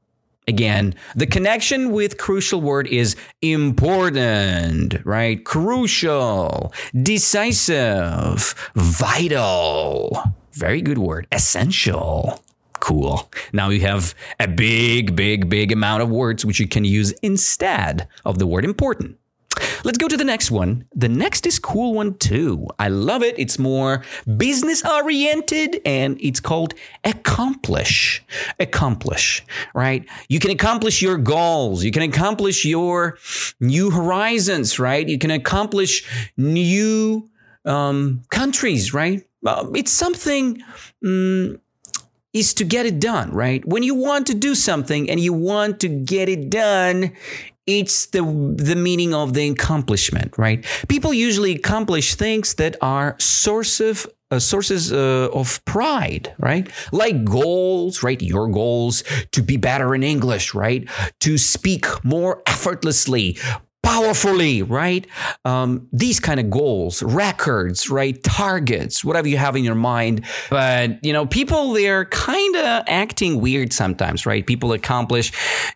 Again, 0.47 0.95
the 1.15 1.27
connection 1.27 1.91
with 1.91 2.17
crucial 2.17 2.61
word 2.61 2.87
is 2.87 3.15
important, 3.41 4.95
right? 5.05 5.43
Crucial, 5.45 6.73
decisive, 7.03 8.55
vital. 8.73 10.23
Very 10.53 10.81
good 10.81 10.97
word. 10.97 11.27
Essential. 11.31 12.41
Cool. 12.79 13.29
Now 13.53 13.69
you 13.69 13.81
have 13.81 14.15
a 14.39 14.47
big, 14.47 15.15
big, 15.15 15.49
big 15.49 15.71
amount 15.71 16.01
of 16.01 16.09
words 16.09 16.45
which 16.45 16.59
you 16.59 16.67
can 16.67 16.85
use 16.85 17.11
instead 17.21 18.07
of 18.25 18.39
the 18.39 18.47
word 18.47 18.65
important. 18.65 19.17
Let's 19.83 19.97
go 19.97 20.07
to 20.07 20.17
the 20.17 20.23
next 20.23 20.51
one. 20.51 20.85
The 20.95 21.09
next 21.09 21.45
is 21.45 21.59
cool 21.59 21.93
one 21.93 22.15
too. 22.15 22.67
I 22.79 22.89
love 22.89 23.23
it. 23.23 23.35
It's 23.37 23.57
more 23.57 24.03
business 24.37 24.85
oriented 24.85 25.81
and 25.85 26.17
it's 26.21 26.39
called 26.39 26.73
accomplish. 27.03 28.23
Accomplish, 28.59 29.45
right? 29.73 30.05
You 30.27 30.39
can 30.39 30.51
accomplish 30.51 31.01
your 31.01 31.17
goals. 31.17 31.83
You 31.83 31.91
can 31.91 32.03
accomplish 32.03 32.65
your 32.65 33.17
new 33.59 33.89
horizons, 33.89 34.79
right? 34.79 35.07
You 35.07 35.17
can 35.17 35.31
accomplish 35.31 36.03
new 36.37 37.29
um, 37.65 38.21
countries, 38.29 38.93
right? 38.93 39.23
It's 39.43 39.91
something. 39.91 40.61
Um, 41.05 41.59
is 42.33 42.53
to 42.53 42.63
get 42.63 42.85
it 42.85 42.99
done, 42.99 43.31
right? 43.31 43.65
When 43.65 43.81
you 43.81 43.95
want 43.95 44.27
to 44.27 44.35
do 44.35 44.53
something 44.53 45.09
and 45.09 45.19
you 45.19 45.33
want 45.33 45.79
to 45.79 45.87
get 45.87 46.29
it 46.29 46.49
done, 46.49 47.13
it's 47.77 48.07
the 48.07 48.23
the 48.55 48.75
meaning 48.75 49.13
of 49.13 49.33
the 49.33 49.49
accomplishment, 49.49 50.37
right? 50.37 50.65
People 50.87 51.13
usually 51.13 51.55
accomplish 51.55 52.15
things 52.15 52.55
that 52.55 52.75
are 52.81 53.15
source 53.19 53.79
of 53.79 54.07
uh, 54.31 54.39
sources 54.39 54.91
uh, 54.91 55.29
of 55.33 55.63
pride, 55.65 56.33
right? 56.39 56.69
Like 56.91 57.23
goals, 57.25 58.03
right? 58.03 58.21
Your 58.21 58.47
goals 58.47 59.03
to 59.31 59.41
be 59.41 59.57
better 59.57 59.95
in 59.95 60.03
English, 60.03 60.53
right? 60.53 60.87
To 61.21 61.37
speak 61.37 61.85
more 62.03 62.41
effortlessly, 62.45 63.37
powerfully, 63.81 64.61
right? 64.61 65.07
Um, 65.45 65.87
these 65.91 66.19
kind 66.19 66.39
of 66.39 66.49
goals, 66.49 67.01
records, 67.01 67.89
right? 67.89 68.21
Targets, 68.23 69.03
whatever 69.03 69.27
you 69.27 69.37
have 69.37 69.55
in 69.55 69.63
your 69.63 69.75
mind. 69.75 70.25
But, 70.49 71.03
you 71.03 71.11
know, 71.13 71.25
people, 71.25 71.73
they're 71.73 72.05
kind 72.05 72.55
of 72.55 72.83
acting 72.87 73.41
weird 73.41 73.73
sometimes, 73.73 74.25
right? 74.25 74.45
People 74.45 74.73
accomplish 74.73 75.31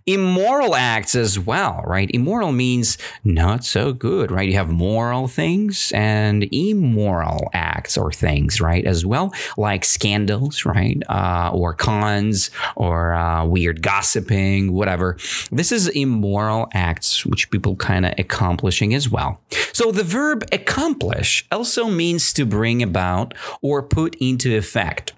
immoral 0.06 0.76
acts 0.76 1.16
as 1.16 1.40
well, 1.40 1.82
right? 1.86 2.10
Immoral 2.14 2.52
means 2.52 2.98
not 3.24 3.66
so 3.66 3.94
good, 3.94 4.32
right? 4.32 4.48
You 4.48 4.56
have 4.56 4.70
moral 4.70 5.28
things 5.28 5.92
and 5.96 6.48
immoral 6.52 7.50
acts 7.54 7.98
or 7.98 8.12
things, 8.12 8.62
right? 8.62 8.86
As 8.86 9.06
well, 9.06 9.34
like 9.58 9.86
scandals, 9.86 10.66
right? 10.66 11.02
Uh, 11.10 11.52
or 11.54 11.74
cons 11.74 12.52
or 12.76 13.14
uh, 13.14 13.46
weird 13.46 13.82
gossiping, 13.82 14.74
whatever. 14.74 15.18
This 15.52 15.72
is 15.72 15.88
immoral 15.90 16.68
acts, 16.74 17.26
which 17.26 17.50
people 17.50 17.76
kind 17.76 17.93
kind 17.94 18.06
of 18.08 18.14
accomplishing 18.18 18.94
as 18.94 19.10
well. 19.10 19.40
So 19.72 19.92
the 19.92 20.04
verb 20.04 20.44
accomplish 20.52 21.46
also 21.52 21.88
means 21.88 22.34
to 22.34 22.46
bring 22.46 22.82
about 22.82 23.34
or 23.62 23.84
put 23.84 24.16
into 24.20 24.58
effect. 24.58 25.14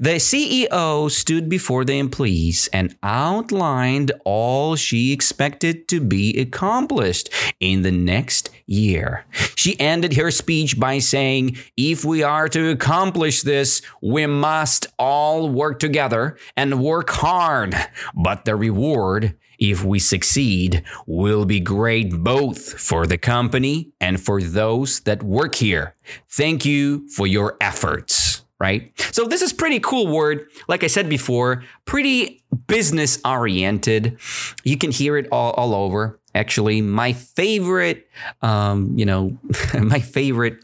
The 0.00 0.16
CEO 0.16 1.10
stood 1.10 1.48
before 1.48 1.84
the 1.84 1.98
employees 1.98 2.68
and 2.72 2.96
outlined 3.02 4.10
all 4.24 4.74
she 4.74 5.12
expected 5.12 5.86
to 5.88 6.00
be 6.00 6.40
accomplished 6.40 7.28
in 7.60 7.82
the 7.82 7.92
next 7.92 8.50
year. 8.66 9.24
She 9.54 9.78
ended 9.78 10.14
her 10.14 10.30
speech 10.30 10.78
by 10.78 10.98
saying, 10.98 11.56
If 11.76 12.04
we 12.04 12.22
are 12.22 12.48
to 12.48 12.70
accomplish 12.70 13.42
this, 13.42 13.82
we 14.02 14.26
must 14.26 14.86
all 14.98 15.48
work 15.48 15.78
together 15.78 16.36
and 16.56 16.82
work 16.82 17.10
hard, 17.10 17.74
but 18.14 18.44
the 18.44 18.56
reward 18.56 19.36
if 19.60 19.84
we 19.84 19.98
succeed, 19.98 20.82
will 21.06 21.44
be 21.44 21.60
great 21.60 22.10
both 22.10 22.80
for 22.80 23.06
the 23.06 23.18
company 23.18 23.92
and 24.00 24.20
for 24.20 24.42
those 24.42 25.00
that 25.00 25.22
work 25.22 25.54
here. 25.54 25.94
Thank 26.30 26.64
you 26.64 27.08
for 27.10 27.26
your 27.26 27.56
efforts. 27.60 28.44
Right? 28.58 28.92
So, 29.12 29.24
this 29.24 29.40
is 29.40 29.54
pretty 29.54 29.80
cool 29.80 30.06
word. 30.06 30.50
Like 30.68 30.84
I 30.84 30.86
said 30.86 31.08
before, 31.08 31.64
pretty 31.86 32.44
business 32.66 33.18
oriented. 33.24 34.18
You 34.64 34.76
can 34.76 34.90
hear 34.90 35.16
it 35.16 35.28
all, 35.32 35.52
all 35.52 35.74
over. 35.74 36.20
Actually, 36.34 36.82
my 36.82 37.14
favorite, 37.14 38.06
um, 38.42 38.92
you 38.98 39.06
know, 39.06 39.38
my 39.80 40.00
favorite 40.00 40.62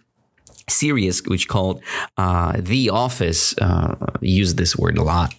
series 0.69 1.23
which 1.27 1.49
called 1.49 1.83
uh, 2.17 2.55
The 2.59 2.91
Office 2.91 3.55
uh, 3.59 3.95
use 4.21 4.55
this 4.55 4.77
word 4.77 4.99
a 4.99 5.03
lot. 5.03 5.35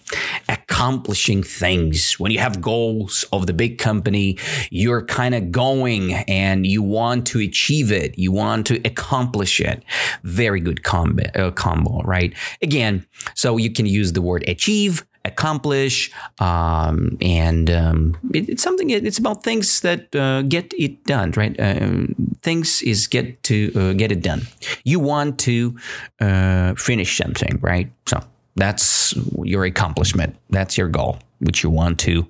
Accomplishing 0.48 1.42
things. 1.42 2.18
When 2.18 2.32
you 2.32 2.38
have 2.38 2.60
goals 2.60 3.24
of 3.32 3.46
the 3.46 3.52
big 3.52 3.78
company, 3.78 4.38
you're 4.70 5.04
kind 5.04 5.34
of 5.34 5.52
going 5.52 6.14
and 6.14 6.66
you 6.66 6.82
want 6.82 7.26
to 7.28 7.40
achieve 7.40 7.92
it. 7.92 8.18
You 8.18 8.32
want 8.32 8.66
to 8.68 8.76
accomplish 8.86 9.60
it. 9.60 9.82
Very 10.22 10.60
good 10.60 10.80
uh, 10.86 11.50
combo, 11.50 12.02
right? 12.02 12.34
Again, 12.62 13.06
so 13.34 13.56
you 13.56 13.70
can 13.70 13.86
use 13.86 14.12
the 14.12 14.22
word 14.22 14.48
achieve, 14.48 15.04
accomplish, 15.28 16.10
um, 16.40 17.16
and 17.20 17.70
um, 17.70 18.16
it, 18.34 18.48
it's 18.48 18.62
something. 18.62 18.90
It's 18.90 19.18
about 19.18 19.44
things 19.44 19.80
that 19.80 20.14
uh, 20.14 20.42
get 20.42 20.72
it 20.78 21.04
done, 21.04 21.32
right? 21.36 21.58
Uh, 21.58 22.06
things 22.42 22.82
is 22.82 23.06
get 23.06 23.42
to 23.44 23.72
uh, 23.76 23.92
get 23.92 24.10
it 24.10 24.22
done. 24.22 24.42
You 24.84 25.00
want 25.00 25.38
to 25.40 25.76
uh, 26.20 26.74
finish 26.74 27.16
something, 27.16 27.58
right? 27.62 27.90
So 28.06 28.20
that's 28.56 29.14
your 29.42 29.64
accomplishment. 29.64 30.36
That's 30.50 30.76
your 30.76 30.88
goal, 30.88 31.18
which 31.38 31.62
you 31.62 31.70
want 31.70 31.98
to 32.00 32.26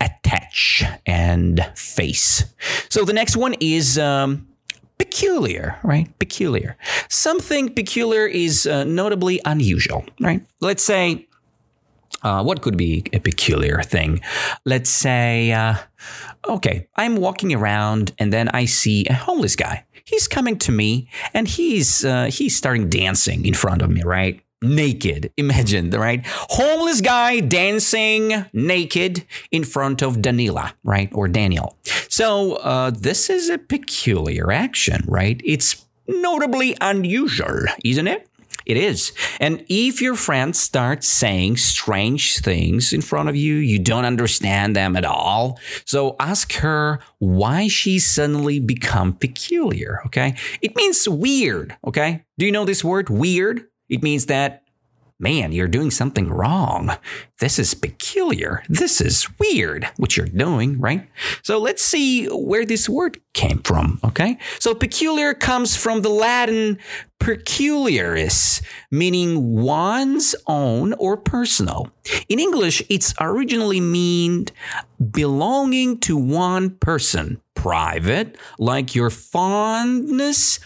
attach 0.00 0.84
and 1.06 1.60
face. 1.74 2.44
So 2.88 3.04
the 3.04 3.12
next 3.12 3.36
one 3.36 3.54
is. 3.60 3.98
Um, 3.98 4.48
peculiar, 4.98 5.78
right? 5.84 6.10
Peculiar. 6.18 6.76
Something 7.08 7.72
peculiar 7.72 8.26
is 8.26 8.66
uh, 8.66 8.82
notably 8.82 9.40
unusual, 9.44 10.04
right? 10.20 10.44
Let's 10.60 10.82
say 10.82 11.27
uh, 12.22 12.42
what 12.42 12.62
could 12.62 12.76
be 12.76 13.04
a 13.12 13.18
peculiar 13.18 13.82
thing? 13.82 14.20
Let's 14.64 14.90
say, 14.90 15.52
uh, 15.52 15.76
okay, 16.48 16.88
I'm 16.96 17.16
walking 17.16 17.54
around 17.54 18.12
and 18.18 18.32
then 18.32 18.48
I 18.48 18.64
see 18.64 19.06
a 19.06 19.14
homeless 19.14 19.56
guy. 19.56 19.84
He's 20.04 20.26
coming 20.26 20.58
to 20.60 20.72
me 20.72 21.08
and 21.34 21.46
he's 21.46 22.04
uh, 22.04 22.26
he's 22.32 22.56
starting 22.56 22.88
dancing 22.88 23.44
in 23.44 23.54
front 23.54 23.82
of 23.82 23.90
me, 23.90 24.02
right? 24.02 24.40
Naked. 24.62 25.32
Imagine, 25.36 25.90
right? 25.90 26.26
Homeless 26.26 27.00
guy 27.00 27.40
dancing 27.40 28.46
naked 28.52 29.24
in 29.52 29.64
front 29.64 30.02
of 30.02 30.16
Danila, 30.16 30.72
right? 30.82 31.10
Or 31.12 31.28
Daniel. 31.28 31.76
So 32.08 32.54
uh, 32.56 32.90
this 32.90 33.30
is 33.30 33.50
a 33.50 33.58
peculiar 33.58 34.50
action, 34.50 35.04
right? 35.06 35.40
It's 35.44 35.84
notably 36.08 36.74
unusual, 36.80 37.66
isn't 37.84 38.08
it? 38.08 38.27
It 38.68 38.76
is. 38.76 39.12
And 39.40 39.64
if 39.70 40.02
your 40.02 40.14
friend 40.14 40.54
starts 40.54 41.08
saying 41.08 41.56
strange 41.56 42.38
things 42.38 42.92
in 42.92 43.00
front 43.00 43.30
of 43.30 43.34
you, 43.34 43.54
you 43.54 43.78
don't 43.78 44.04
understand 44.04 44.76
them 44.76 44.94
at 44.94 45.06
all. 45.06 45.58
So 45.86 46.16
ask 46.20 46.52
her 46.52 47.00
why 47.18 47.68
she 47.68 47.98
suddenly 47.98 48.60
become 48.60 49.14
peculiar. 49.14 50.02
Okay. 50.06 50.36
It 50.60 50.76
means 50.76 51.08
weird. 51.08 51.76
Okay. 51.86 52.24
Do 52.36 52.44
you 52.44 52.52
know 52.52 52.66
this 52.66 52.84
word 52.84 53.08
weird? 53.08 53.66
It 53.88 54.02
means 54.02 54.26
that 54.26 54.64
man, 55.18 55.52
you're 55.52 55.68
doing 55.68 55.90
something 55.90 56.28
wrong. 56.28 56.92
This 57.40 57.58
is 57.58 57.74
peculiar. 57.74 58.62
This 58.68 59.00
is 59.00 59.28
weird, 59.38 59.88
what 59.96 60.16
you're 60.16 60.26
doing, 60.26 60.78
right? 60.78 61.08
So 61.42 61.58
let's 61.58 61.82
see 61.82 62.26
where 62.26 62.64
this 62.64 62.88
word 62.88 63.20
came 63.34 63.58
from, 63.58 63.98
okay? 64.04 64.38
So 64.60 64.74
peculiar 64.74 65.34
comes 65.34 65.76
from 65.76 66.02
the 66.02 66.08
Latin 66.08 66.78
peculiaris, 67.18 68.62
meaning 68.90 69.56
one's 69.56 70.36
own 70.46 70.92
or 70.94 71.16
personal. 71.16 71.90
In 72.28 72.38
English, 72.38 72.82
it's 72.88 73.12
originally 73.20 73.80
meant 73.80 74.52
belonging 75.10 75.98
to 76.00 76.16
one 76.16 76.70
person, 76.70 77.40
private, 77.54 78.36
like 78.58 78.94
your 78.94 79.10
fondness 79.10 80.60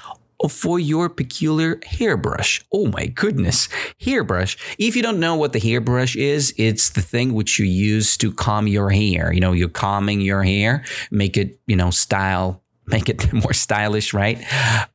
for 0.49 0.79
your 0.79 1.09
peculiar 1.09 1.81
hairbrush. 1.85 2.65
Oh 2.73 2.87
my 2.87 3.07
goodness, 3.07 3.69
hairbrush. 4.01 4.57
If 4.79 4.97
you 4.97 5.03
don't 5.03 5.21
know 5.21 5.37
what 5.37 5.53
the 5.53 5.61
hairbrush 5.61 6.17
is, 6.17 6.55
it's 6.57 6.91
the 6.91 7.03
thing 7.03 7.35
which 7.35 7.59
you 7.59 7.67
use 7.67 8.17
to 8.19 8.33
comb 8.33 8.67
your 8.67 8.91
hair. 8.91 9.33
You 9.33 9.41
know, 9.41 9.53
you're 9.53 9.69
combing 9.69 10.21
your 10.21 10.43
hair, 10.43 10.85
make 11.11 11.37
it, 11.37 11.59
you 11.67 11.77
know, 11.77 11.91
style, 11.91 12.63
make 12.87 13.09
it 13.09 13.33
more 13.45 13.53
stylish, 13.53 14.13
right? 14.13 14.43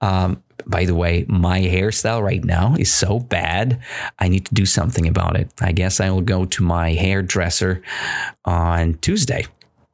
Um, 0.01 0.43
by 0.65 0.85
the 0.85 0.95
way, 0.95 1.25
my 1.29 1.61
hairstyle 1.61 2.21
right 2.21 2.43
now 2.43 2.75
is 2.77 2.93
so 2.93 3.19
bad. 3.19 3.79
I 4.19 4.27
need 4.27 4.45
to 4.47 4.53
do 4.53 4.65
something 4.65 5.07
about 5.07 5.37
it. 5.37 5.51
I 5.61 5.71
guess 5.71 5.99
I 6.01 6.09
will 6.09 6.21
go 6.21 6.45
to 6.45 6.63
my 6.63 6.93
hairdresser 6.93 7.81
on 8.43 8.95
Tuesday. 8.95 9.45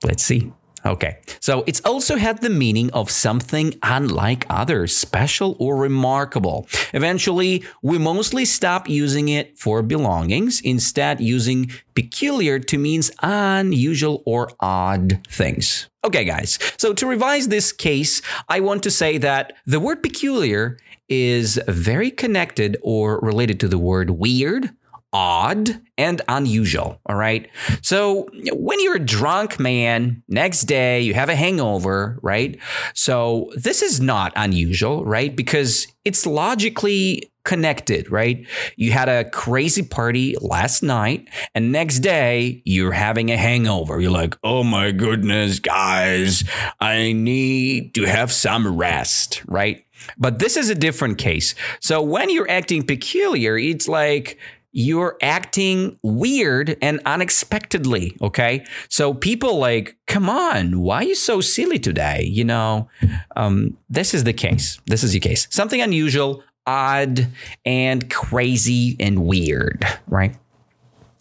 Let's 0.04 0.24
see. 0.24 0.52
Okay, 0.86 1.18
so 1.40 1.64
it's 1.66 1.80
also 1.82 2.18
had 2.18 2.42
the 2.42 2.50
meaning 2.50 2.92
of 2.92 3.10
something 3.10 3.74
unlike 3.84 4.46
others, 4.50 4.96
special 4.96 5.56
or 5.58 5.78
remarkable. 5.78 6.68
Eventually, 6.94 7.64
we 7.82 7.98
mostly 7.98 8.44
stop 8.44 8.90
using 8.90 9.30
it 9.30 9.58
for 9.58 9.82
belongings, 9.82 10.60
instead, 10.60 11.22
using 11.22 11.72
peculiar 11.96 12.60
to 12.60 12.78
means 12.78 13.12
unusual 13.22 14.24
or 14.26 14.50
odd 14.60 15.26
things. 15.30 15.90
Okay, 16.04 16.26
guys, 16.26 16.60
so 16.78 16.94
to 16.94 17.08
revise 17.08 17.48
this 17.48 17.72
case, 17.72 18.22
I 18.50 18.60
want 18.60 18.84
to 18.84 18.92
say 18.92 19.18
that 19.20 19.54
the 19.66 19.80
word 19.80 20.04
peculiar 20.04 20.78
is 21.08 21.60
very 21.68 22.12
connected 22.12 22.76
or 22.82 23.20
related 23.22 23.60
to 23.62 23.70
the 23.70 23.78
word 23.78 24.10
weird 24.10 24.70
odd 25.14 25.80
and 25.98 26.22
unusual. 26.28 27.00
All 27.06 27.16
right. 27.16 27.48
So 27.82 28.28
when 28.52 28.82
you're 28.82 28.96
a 28.96 29.06
drunk, 29.06 29.60
man, 29.60 30.24
next 30.28 30.64
day 30.64 31.02
you 31.02 31.14
have 31.14 31.30
a 31.30 31.36
hangover, 31.36 32.20
right? 32.24 32.60
So 32.96 33.52
this 33.56 33.84
is 33.84 34.02
not 34.02 34.34
unusual, 34.36 35.06
right? 35.06 35.36
Because 35.36 35.88
it's 36.04 36.26
logically 36.26 37.32
connected, 37.46 38.10
right? 38.10 38.48
You 38.76 38.92
had 38.92 39.10
a 39.10 39.30
crazy 39.30 39.84
party 39.84 40.36
last 40.42 40.82
night 40.82 41.28
and 41.54 41.72
next 41.72 42.00
day 42.00 42.62
you're 42.66 42.94
having 42.94 43.30
a 43.30 43.38
hangover. 43.38 44.00
You're 44.00 44.12
like, 44.12 44.36
oh 44.44 44.64
my 44.64 44.92
goodness, 44.92 45.60
guys, 45.60 46.44
I 46.80 47.12
need 47.12 47.94
to 47.96 48.06
have 48.06 48.32
some 48.32 48.76
rest, 48.78 49.44
right? 49.46 49.86
But 50.18 50.40
this 50.40 50.58
is 50.58 50.70
a 50.70 50.76
different 50.76 51.18
case. 51.18 51.54
So 51.82 52.02
when 52.02 52.30
you're 52.30 52.50
acting 52.50 52.84
peculiar, 52.84 53.58
it's 53.58 53.88
like, 53.88 54.40
you're 54.74 55.18
acting 55.22 55.98
weird 56.02 56.76
and 56.82 57.00
unexpectedly. 57.06 58.18
Okay. 58.22 58.66
So 58.90 59.14
people 59.14 59.60
like, 59.60 59.96
come 60.08 60.30
on, 60.30 60.82
why 60.82 60.98
are 60.98 61.04
you 61.04 61.16
so 61.16 61.42
silly 61.42 61.80
today? 61.80 62.24
You 62.24 62.44
know, 62.44 62.90
um, 63.36 63.78
this 63.90 64.14
is 64.14 64.24
the 64.24 64.34
case. 64.34 64.82
This 64.88 65.04
is 65.04 65.14
the 65.14 65.20
case. 65.20 65.48
Something 65.52 65.80
unusual, 65.80 66.44
odd, 66.66 67.28
and 67.66 68.10
crazy 68.10 68.98
and 69.00 69.26
weird, 69.26 69.86
right? 70.08 70.36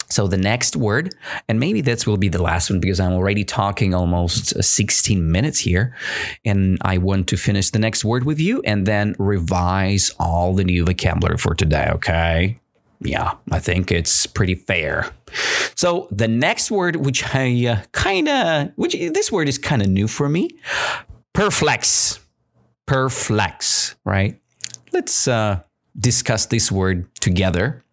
So 0.08 0.26
the 0.26 0.38
next 0.38 0.76
word, 0.76 1.14
and 1.48 1.58
maybe 1.58 1.80
this 1.80 2.06
will 2.06 2.18
be 2.18 2.28
the 2.28 2.42
last 2.42 2.70
one 2.70 2.80
because 2.80 3.00
I'm 3.00 3.12
already 3.12 3.44
talking 3.44 3.94
almost 3.94 4.62
16 4.62 5.30
minutes 5.30 5.58
here. 5.58 5.94
And 6.44 6.78
I 6.82 6.98
want 6.98 7.28
to 7.28 7.36
finish 7.36 7.70
the 7.70 7.78
next 7.78 8.04
word 8.04 8.24
with 8.24 8.38
you 8.38 8.62
and 8.64 8.86
then 8.86 9.14
revise 9.18 10.10
all 10.18 10.54
the 10.54 10.64
new 10.64 10.84
vocabulary 10.84 11.38
for 11.38 11.54
today. 11.54 11.88
Okay 11.94 12.61
yeah, 13.04 13.34
I 13.50 13.58
think 13.58 13.90
it's 13.90 14.26
pretty 14.26 14.54
fair. 14.54 15.10
So 15.74 16.08
the 16.10 16.28
next 16.28 16.70
word, 16.70 16.96
which 16.96 17.34
I 17.34 17.66
uh, 17.66 17.82
kind 17.92 18.28
of, 18.28 18.72
which 18.76 18.92
this 18.92 19.32
word 19.32 19.48
is 19.48 19.58
kind 19.58 19.82
of 19.82 19.88
new 19.88 20.08
for 20.08 20.28
me, 20.28 20.50
perplex, 21.32 22.20
perplex, 22.86 23.94
right? 24.04 24.40
Let's 24.92 25.26
uh, 25.26 25.60
discuss 25.98 26.46
this 26.46 26.70
word 26.70 27.12
together. 27.16 27.84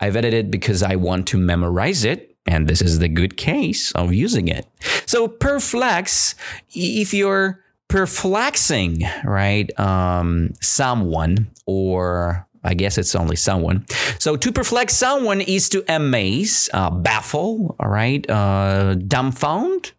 I've 0.00 0.16
edited 0.16 0.50
because 0.50 0.82
I 0.82 0.96
want 0.96 1.26
to 1.28 1.38
memorize 1.38 2.04
it, 2.04 2.36
and 2.46 2.68
this 2.68 2.80
is 2.80 2.98
the 2.98 3.08
good 3.08 3.36
case 3.36 3.92
of 3.92 4.12
using 4.12 4.48
it. 4.48 4.66
So 5.06 5.28
perplex, 5.28 6.34
if 6.70 7.12
you're 7.12 7.64
perplexing, 7.88 9.02
right, 9.24 9.78
um, 9.80 10.52
someone 10.60 11.50
or 11.66 12.46
I 12.64 12.74
guess 12.74 12.98
it's 12.98 13.14
only 13.14 13.36
someone. 13.36 13.86
So 14.18 14.36
to 14.36 14.52
perplex 14.52 14.94
someone 14.96 15.40
is 15.40 15.68
to 15.70 15.84
amaze, 15.88 16.68
uh, 16.72 16.90
baffle, 16.90 17.76
all 17.78 17.88
right, 17.88 18.28
uh, 18.28 18.96
dumbfound, 18.96 19.92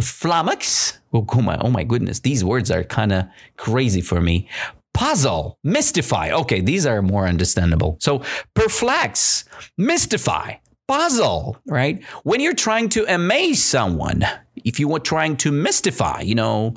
flummox. 0.00 0.98
Oh, 1.12 1.26
oh 1.32 1.42
my, 1.42 1.58
oh 1.58 1.70
my 1.70 1.84
goodness, 1.84 2.20
these 2.20 2.44
words 2.44 2.70
are 2.70 2.84
kind 2.84 3.12
of 3.12 3.24
crazy 3.56 4.00
for 4.00 4.20
me. 4.20 4.48
Puzzle, 4.94 5.58
mystify. 5.62 6.30
Okay, 6.32 6.60
these 6.60 6.84
are 6.86 7.02
more 7.02 7.26
understandable. 7.26 7.98
So 8.00 8.22
perplex, 8.54 9.44
mystify, 9.76 10.54
puzzle, 10.88 11.56
right? 11.66 12.02
When 12.24 12.40
you're 12.40 12.54
trying 12.54 12.88
to 12.90 13.04
amaze 13.06 13.62
someone, 13.64 14.24
if 14.56 14.80
you 14.80 14.88
were 14.88 14.98
trying 14.98 15.36
to 15.38 15.52
mystify, 15.52 16.22
you 16.22 16.34
know, 16.34 16.74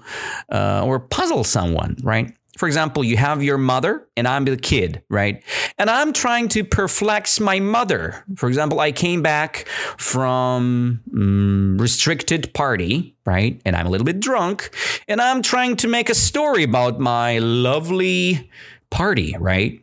uh, 0.51 0.83
or 0.85 0.99
puzzle 0.99 1.43
someone, 1.43 1.97
right? 2.03 2.35
For 2.61 2.67
example, 2.67 3.03
you 3.03 3.17
have 3.17 3.41
your 3.41 3.57
mother 3.57 4.07
and 4.15 4.27
I'm 4.27 4.45
the 4.45 4.55
kid, 4.55 5.01
right? 5.09 5.41
And 5.79 5.89
I'm 5.89 6.13
trying 6.13 6.47
to 6.49 6.63
perplex 6.63 7.39
my 7.39 7.59
mother. 7.59 8.23
For 8.35 8.47
example, 8.47 8.79
I 8.79 8.91
came 8.91 9.23
back 9.23 9.67
from 9.97 11.01
um, 11.11 11.79
restricted 11.79 12.53
party, 12.53 13.15
right? 13.25 13.59
And 13.65 13.75
I'm 13.75 13.87
a 13.87 13.89
little 13.89 14.05
bit 14.05 14.19
drunk 14.19 14.69
and 15.07 15.19
I'm 15.19 15.41
trying 15.41 15.75
to 15.77 15.87
make 15.87 16.07
a 16.11 16.13
story 16.13 16.61
about 16.61 16.99
my 16.99 17.39
lovely 17.39 18.51
party, 18.91 19.35
right? 19.39 19.81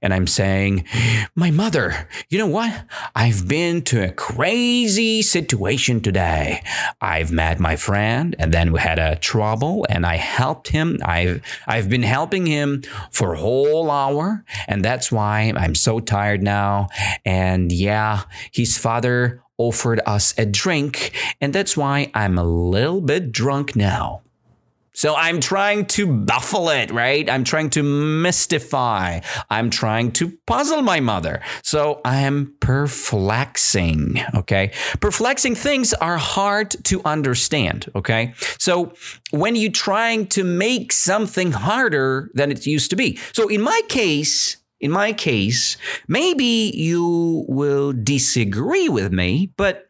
And 0.00 0.14
I'm 0.14 0.28
saying, 0.28 0.84
My 1.34 1.50
mother, 1.50 2.08
you 2.28 2.38
know 2.38 2.46
what? 2.46 2.84
I've 3.16 3.48
been 3.48 3.82
to 3.84 4.04
a 4.04 4.12
crazy 4.12 5.22
situation 5.22 6.00
today. 6.00 6.62
I've 7.00 7.32
met 7.32 7.58
my 7.58 7.74
friend 7.74 8.36
and 8.38 8.52
then 8.52 8.70
we 8.70 8.78
had 8.78 8.98
a 8.98 9.16
trouble 9.16 9.86
and 9.88 10.06
I 10.06 10.16
helped 10.16 10.68
him. 10.68 10.98
I've 11.04 11.42
I've 11.66 11.88
been 11.88 12.02
helping 12.02 12.46
him 12.46 12.82
for 13.10 13.34
a 13.34 13.38
whole 13.38 13.90
hour, 13.90 14.44
and 14.68 14.84
that's 14.84 15.10
why 15.10 15.52
I'm 15.56 15.74
so 15.74 16.00
tired 16.00 16.42
now. 16.42 16.88
And 17.24 17.72
yeah, 17.72 18.22
his 18.52 18.76
father 18.78 19.42
offered 19.58 20.00
us 20.06 20.34
a 20.38 20.46
drink, 20.46 21.12
and 21.40 21.52
that's 21.52 21.76
why 21.76 22.10
I'm 22.14 22.38
a 22.38 22.44
little 22.44 23.00
bit 23.00 23.32
drunk 23.32 23.76
now. 23.76 24.22
So 25.00 25.16
I'm 25.16 25.40
trying 25.40 25.86
to 25.96 26.06
baffle 26.06 26.68
it, 26.68 26.90
right? 26.90 27.26
I'm 27.30 27.42
trying 27.42 27.70
to 27.70 27.82
mystify. 27.82 29.20
I'm 29.48 29.70
trying 29.70 30.12
to 30.12 30.36
puzzle 30.46 30.82
my 30.82 31.00
mother. 31.00 31.40
So 31.62 32.02
I 32.04 32.16
am 32.20 32.54
perplexing, 32.60 34.20
okay? 34.34 34.72
Perplexing 35.00 35.54
things 35.54 35.94
are 35.94 36.18
hard 36.18 36.76
to 36.84 37.00
understand, 37.06 37.90
okay? 37.94 38.34
So 38.58 38.92
when 39.30 39.56
you're 39.56 39.72
trying 39.72 40.26
to 40.36 40.44
make 40.44 40.92
something 40.92 41.52
harder 41.52 42.30
than 42.34 42.52
it 42.52 42.66
used 42.66 42.90
to 42.90 42.96
be. 42.96 43.18
So 43.32 43.48
in 43.48 43.62
my 43.62 43.80
case, 43.88 44.58
in 44.80 44.90
my 44.90 45.14
case, 45.14 45.78
maybe 46.08 46.72
you 46.74 47.46
will 47.48 47.94
disagree 47.94 48.90
with 48.90 49.14
me, 49.14 49.50
but 49.56 49.89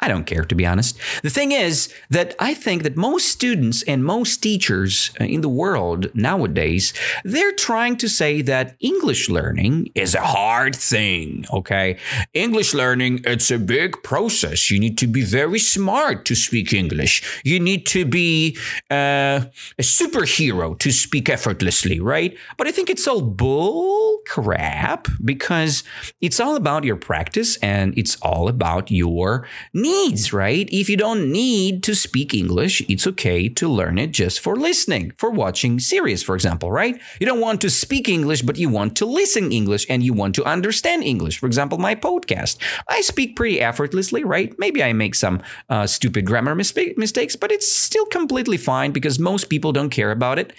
I 0.00 0.06
don't 0.06 0.26
care, 0.26 0.44
to 0.44 0.54
be 0.54 0.64
honest. 0.64 0.96
The 1.22 1.30
thing 1.30 1.50
is 1.50 1.92
that 2.08 2.36
I 2.38 2.54
think 2.54 2.84
that 2.84 2.96
most 2.96 3.26
students 3.28 3.82
and 3.82 4.04
most 4.04 4.36
teachers 4.36 5.10
in 5.18 5.40
the 5.40 5.48
world 5.48 6.14
nowadays, 6.14 6.94
they're 7.24 7.52
trying 7.52 7.96
to 7.96 8.08
say 8.08 8.40
that 8.42 8.76
English 8.78 9.28
learning 9.28 9.90
is 9.96 10.14
a 10.14 10.20
hard 10.20 10.76
thing, 10.76 11.46
okay? 11.52 11.98
English 12.32 12.74
learning, 12.74 13.22
it's 13.24 13.50
a 13.50 13.58
big 13.58 14.00
process. 14.04 14.70
You 14.70 14.78
need 14.78 14.98
to 14.98 15.08
be 15.08 15.22
very 15.22 15.58
smart 15.58 16.24
to 16.26 16.36
speak 16.36 16.72
English. 16.72 17.42
You 17.42 17.58
need 17.58 17.84
to 17.86 18.04
be 18.04 18.56
uh, 18.92 19.40
a 19.78 19.82
superhero 19.82 20.78
to 20.78 20.92
speak 20.92 21.28
effortlessly, 21.28 21.98
right? 21.98 22.36
But 22.56 22.68
I 22.68 22.70
think 22.70 22.88
it's 22.88 23.08
all 23.08 23.20
bull 23.20 24.20
crap 24.26 25.08
because 25.24 25.82
it's 26.20 26.38
all 26.38 26.54
about 26.54 26.84
your 26.84 26.96
practice 26.96 27.56
and 27.56 27.98
it's 27.98 28.14
all 28.22 28.48
about 28.48 28.92
your 28.92 29.48
needs 29.74 29.87
needs, 29.88 30.32
right? 30.32 30.68
If 30.70 30.88
you 30.88 30.96
don't 30.96 31.32
need 31.32 31.82
to 31.84 31.94
speak 31.94 32.34
English, 32.34 32.82
it's 32.88 33.06
okay 33.06 33.48
to 33.48 33.68
learn 33.68 33.98
it 33.98 34.10
just 34.12 34.40
for 34.40 34.56
listening, 34.56 35.12
for 35.16 35.30
watching 35.30 35.80
series, 35.80 36.22
for 36.22 36.34
example, 36.34 36.70
right? 36.70 37.00
You 37.20 37.26
don't 37.26 37.40
want 37.40 37.60
to 37.62 37.70
speak 37.70 38.08
English, 38.08 38.42
but 38.42 38.58
you 38.58 38.68
want 38.68 38.96
to 38.96 39.06
listen 39.06 39.52
English 39.52 39.86
and 39.88 40.02
you 40.02 40.12
want 40.12 40.34
to 40.36 40.44
understand 40.44 41.02
English. 41.04 41.38
For 41.38 41.46
example, 41.46 41.78
my 41.78 41.94
podcast. 41.94 42.58
I 42.88 43.00
speak 43.00 43.36
pretty 43.36 43.60
effortlessly, 43.60 44.24
right? 44.24 44.54
Maybe 44.58 44.82
I 44.82 44.92
make 44.92 45.14
some 45.14 45.42
uh, 45.68 45.86
stupid 45.86 46.26
grammar 46.26 46.54
mistakes, 46.54 47.36
but 47.36 47.52
it's 47.52 47.70
still 47.70 48.06
completely 48.06 48.56
fine 48.56 48.92
because 48.92 49.18
most 49.18 49.48
people 49.48 49.72
don't 49.72 49.90
care 49.90 50.10
about 50.10 50.38
it 50.38 50.52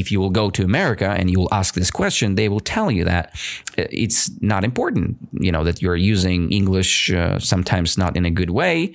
if 0.00 0.12
you 0.12 0.20
will 0.20 0.30
go 0.30 0.50
to 0.50 0.64
America 0.64 1.08
and 1.08 1.30
you 1.30 1.38
will 1.38 1.52
ask 1.52 1.74
this 1.74 1.90
question, 1.90 2.34
they 2.34 2.48
will 2.48 2.60
tell 2.60 2.90
you 2.90 3.04
that 3.04 3.34
uh, 3.78 3.84
it's 3.90 4.30
not 4.40 4.64
important, 4.64 5.16
you 5.32 5.50
know, 5.50 5.64
that 5.64 5.82
you're 5.82 5.96
using 5.96 6.50
English 6.52 7.12
uh, 7.12 7.38
sometimes 7.38 7.96
not 7.96 8.16
in 8.16 8.24
a 8.24 8.30
good 8.30 8.50
way 8.50 8.94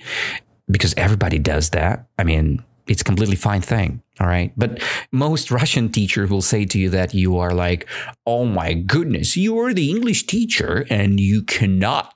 because 0.70 0.94
everybody 0.96 1.38
does 1.38 1.70
that. 1.70 2.06
I 2.18 2.24
mean, 2.24 2.64
it's 2.86 3.02
completely 3.02 3.36
fine 3.36 3.60
thing. 3.60 4.02
All 4.20 4.26
right. 4.26 4.52
But 4.56 4.82
most 5.12 5.50
Russian 5.50 5.88
teachers 5.90 6.30
will 6.30 6.42
say 6.42 6.64
to 6.66 6.78
you 6.78 6.90
that 6.90 7.14
you 7.14 7.38
are 7.38 7.52
like, 7.52 7.88
oh 8.26 8.44
my 8.44 8.74
goodness, 8.74 9.36
you 9.36 9.58
are 9.58 9.72
the 9.72 9.90
English 9.90 10.26
teacher 10.26 10.86
and 10.90 11.20
you 11.20 11.42
cannot 11.42 12.14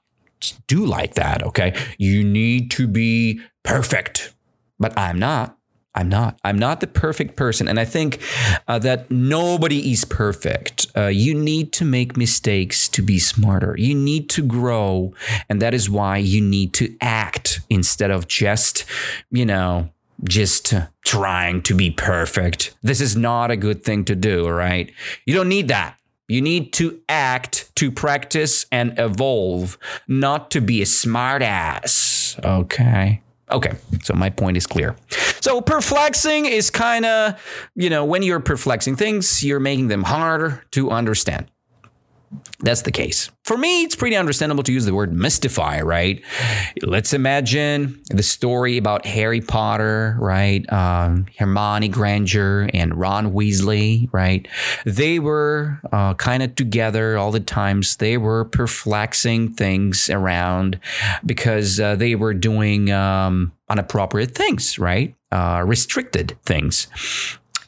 do 0.66 0.85
like 0.85 1.14
that. 1.14 1.42
Okay. 1.42 1.75
You 1.99 2.22
need 2.25 2.70
to 2.72 2.87
be 2.87 3.40
perfect. 3.62 4.35
But 4.79 4.96
I'm 4.99 5.18
not. 5.18 5.56
I'm 5.96 6.11
not. 6.11 6.38
I'm 6.44 6.59
not 6.59 6.80
the 6.80 6.87
perfect 6.87 7.37
person. 7.37 7.66
And 7.68 7.80
I 7.80 7.87
think 7.87 8.20
uh, 8.68 8.78
that 8.80 9.11
nobody 9.11 9.92
is 9.92 10.04
perfect. 10.04 10.87
Uh, 10.94 11.06
you 11.06 11.35
need 11.35 11.72
to 11.72 11.85
make 11.85 12.16
mistakes 12.16 12.87
to 12.88 13.02
be 13.02 13.18
smarter. 13.18 13.74
You 13.78 13.94
need 13.94 14.28
to 14.30 14.42
grow. 14.42 15.14
And 15.48 15.62
that 15.62 15.72
is 15.72 15.88
why 15.88 16.18
you 16.18 16.42
need 16.42 16.74
to 16.74 16.94
act 17.00 17.61
instead 17.70 18.11
of 18.11 18.28
just, 18.28 18.85
you 19.30 19.46
know, 19.46 19.88
just 20.24 20.74
trying 21.04 21.62
to 21.62 21.74
be 21.74 21.90
perfect. 21.90 22.76
This 22.82 23.00
is 23.00 23.16
not 23.16 23.50
a 23.50 23.56
good 23.56 23.82
thing 23.82 24.04
to 24.04 24.14
do, 24.14 24.48
right? 24.48 24.92
You 25.24 25.35
don't 25.35 25.48
need 25.48 25.68
that. 25.68 25.96
You 26.28 26.42
need 26.42 26.72
to 26.74 27.00
act 27.09 27.70
to 27.76 27.92
practice 27.92 28.66
and 28.72 28.98
evolve, 28.98 29.78
not 30.09 30.50
to 30.52 30.61
be 30.61 30.82
a 30.82 30.85
smartass. 30.85 32.42
Okay. 32.44 33.22
Okay, 33.50 33.76
so 34.02 34.14
my 34.14 34.30
point 34.30 34.56
is 34.56 34.66
clear. 34.66 34.96
So 35.40 35.61
perplexing 35.61 36.46
is 36.46 36.70
kind 36.70 37.04
of, 37.04 37.40
you 37.76 37.88
know, 37.88 38.04
when 38.04 38.22
you're 38.22 38.40
perplexing 38.40 38.96
things, 38.96 39.44
you're 39.44 39.61
making 39.61 39.88
them 39.88 40.02
harder 40.02 40.64
to 40.72 40.90
understand. 40.90 41.46
That's 42.60 42.82
the 42.82 42.90
case. 42.90 43.30
For 43.44 43.56
me, 43.56 43.82
it's 43.82 43.94
pretty 43.94 44.16
understandable 44.16 44.62
to 44.64 44.72
use 44.72 44.86
the 44.86 44.94
word 44.94 45.12
mystify, 45.12 45.80
right? 45.82 46.22
Let's 46.82 47.12
imagine 47.12 48.02
the 48.10 48.22
story 48.22 48.78
about 48.78 49.06
Harry 49.06 49.40
Potter, 49.40 50.16
right? 50.18 50.70
Um, 50.72 51.26
Hermione 51.38 51.88
Granger 51.88 52.68
and 52.72 52.94
Ron 52.98 53.32
Weasley, 53.32 54.08
right? 54.12 54.48
They 54.84 55.18
were 55.18 55.80
uh, 55.92 56.14
kind 56.14 56.42
of 56.42 56.54
together 56.54 57.18
all 57.18 57.30
the 57.30 57.40
times. 57.40 57.96
They 57.96 58.16
were 58.16 58.46
perplexing 58.46 59.52
things 59.52 60.10
around 60.10 60.80
because 61.24 61.78
uh, 61.78 61.94
they 61.96 62.14
were 62.14 62.34
doing 62.34 62.90
um, 62.90 63.52
inappropriate 63.70 64.34
things, 64.34 64.78
right? 64.78 65.14
Uh, 65.30 65.62
restricted 65.64 66.36
things. 66.44 66.88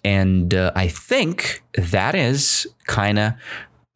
And 0.04 0.54
uh, 0.54 0.72
I 0.74 0.88
think 0.88 1.62
that 1.74 2.14
is 2.14 2.66
kind 2.86 3.18
of 3.18 3.34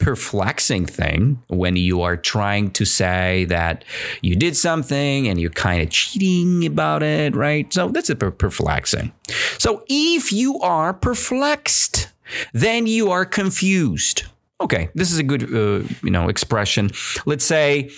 perplexing 0.03 0.85
thing 0.85 1.41
when 1.47 1.77
you 1.77 2.03
are 2.03 2.17
trying 2.17 2.73
to 2.73 2.85
say 2.85 3.45
that 3.45 3.85
you 4.21 4.35
did 4.35 4.57
something 4.57 5.29
and 5.29 5.41
you're 5.41 5.51
kind 5.51 5.81
of 5.81 5.91
cheating 5.91 6.67
about 6.67 7.05
it, 7.05 7.37
right? 7.37 7.73
So 7.73 7.89
that's 7.89 8.11
a 8.11 8.17
perplexing. 8.17 9.13
So 9.59 9.85
if 9.89 10.33
you 10.33 10.59
are 10.59 10.93
perplexed, 10.93 12.09
then 12.53 12.89
you 12.89 13.13
are 13.13 13.25
confused. 13.25 14.25
Okay, 14.61 14.91
this 14.95 15.13
is 15.13 15.19
a 15.19 15.23
good 15.23 15.45
uh, 15.45 15.87
you 16.03 16.11
know 16.11 16.29
expression. 16.29 16.91
Let's 17.25 17.45
say 17.45 17.91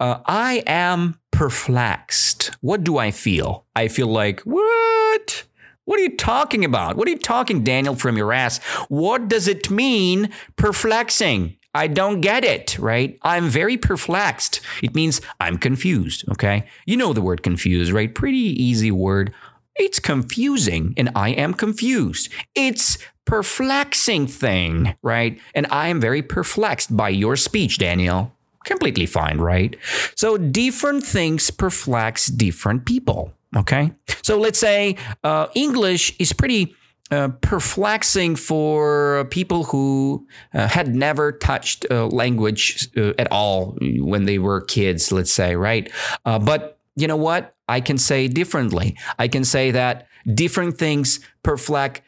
uh, 0.00 0.20
I 0.26 0.64
am 0.66 1.18
perplexed. 1.30 2.50
What 2.62 2.82
do 2.82 2.98
I 2.98 3.12
feel? 3.12 3.64
I 3.76 3.88
feel 3.88 4.08
like 4.08 4.40
what? 4.40 5.44
What 5.84 6.00
are 6.00 6.02
you 6.02 6.16
talking 6.16 6.64
about? 6.64 6.96
What 6.96 7.06
are 7.08 7.10
you 7.10 7.18
talking, 7.18 7.62
Daniel, 7.62 7.94
from 7.94 8.16
your 8.16 8.32
ass? 8.32 8.58
What 8.88 9.28
does 9.28 9.48
it 9.48 9.70
mean, 9.70 10.30
perplexing? 10.56 11.56
I 11.74 11.88
don't 11.88 12.20
get 12.20 12.44
it, 12.44 12.78
right? 12.78 13.18
I'm 13.22 13.48
very 13.48 13.76
perplexed. 13.76 14.60
It 14.82 14.94
means 14.94 15.20
I'm 15.40 15.58
confused, 15.58 16.24
okay? 16.30 16.64
You 16.86 16.96
know 16.96 17.12
the 17.12 17.20
word 17.20 17.42
confused, 17.42 17.92
right? 17.92 18.14
Pretty 18.14 18.38
easy 18.38 18.90
word. 18.90 19.34
It's 19.76 19.98
confusing 19.98 20.94
and 20.96 21.10
I 21.16 21.30
am 21.30 21.52
confused. 21.52 22.30
It's 22.54 22.96
perplexing 23.24 24.28
thing, 24.28 24.94
right? 25.02 25.38
And 25.54 25.66
I 25.70 25.88
am 25.88 26.00
very 26.00 26.22
perplexed 26.22 26.96
by 26.96 27.08
your 27.08 27.36
speech, 27.36 27.78
Daniel. 27.78 28.32
Completely 28.64 29.06
fine, 29.06 29.38
right? 29.38 29.76
So 30.14 30.38
different 30.38 31.04
things 31.04 31.50
perplex 31.50 32.28
different 32.28 32.86
people. 32.86 33.34
Okay. 33.56 33.92
So 34.22 34.38
let's 34.38 34.58
say 34.58 34.96
uh, 35.22 35.46
English 35.54 36.14
is 36.18 36.32
pretty 36.32 36.74
uh, 37.10 37.28
perplexing 37.42 38.34
for 38.34 39.26
people 39.30 39.64
who 39.64 40.26
uh, 40.54 40.66
had 40.66 40.94
never 40.94 41.32
touched 41.32 41.86
uh, 41.90 42.06
language 42.06 42.88
uh, 42.96 43.12
at 43.18 43.30
all 43.30 43.76
when 43.80 44.24
they 44.24 44.38
were 44.38 44.62
kids, 44.62 45.12
let's 45.12 45.30
say, 45.30 45.54
right? 45.54 45.92
Uh, 46.24 46.38
but 46.38 46.78
you 46.96 47.06
know 47.06 47.16
what? 47.16 47.54
I 47.68 47.80
can 47.80 47.98
say 47.98 48.28
differently. 48.28 48.96
I 49.18 49.28
can 49.28 49.44
say 49.44 49.70
that 49.72 50.06
different 50.34 50.78
things 50.78 51.20
perplex, 51.42 52.00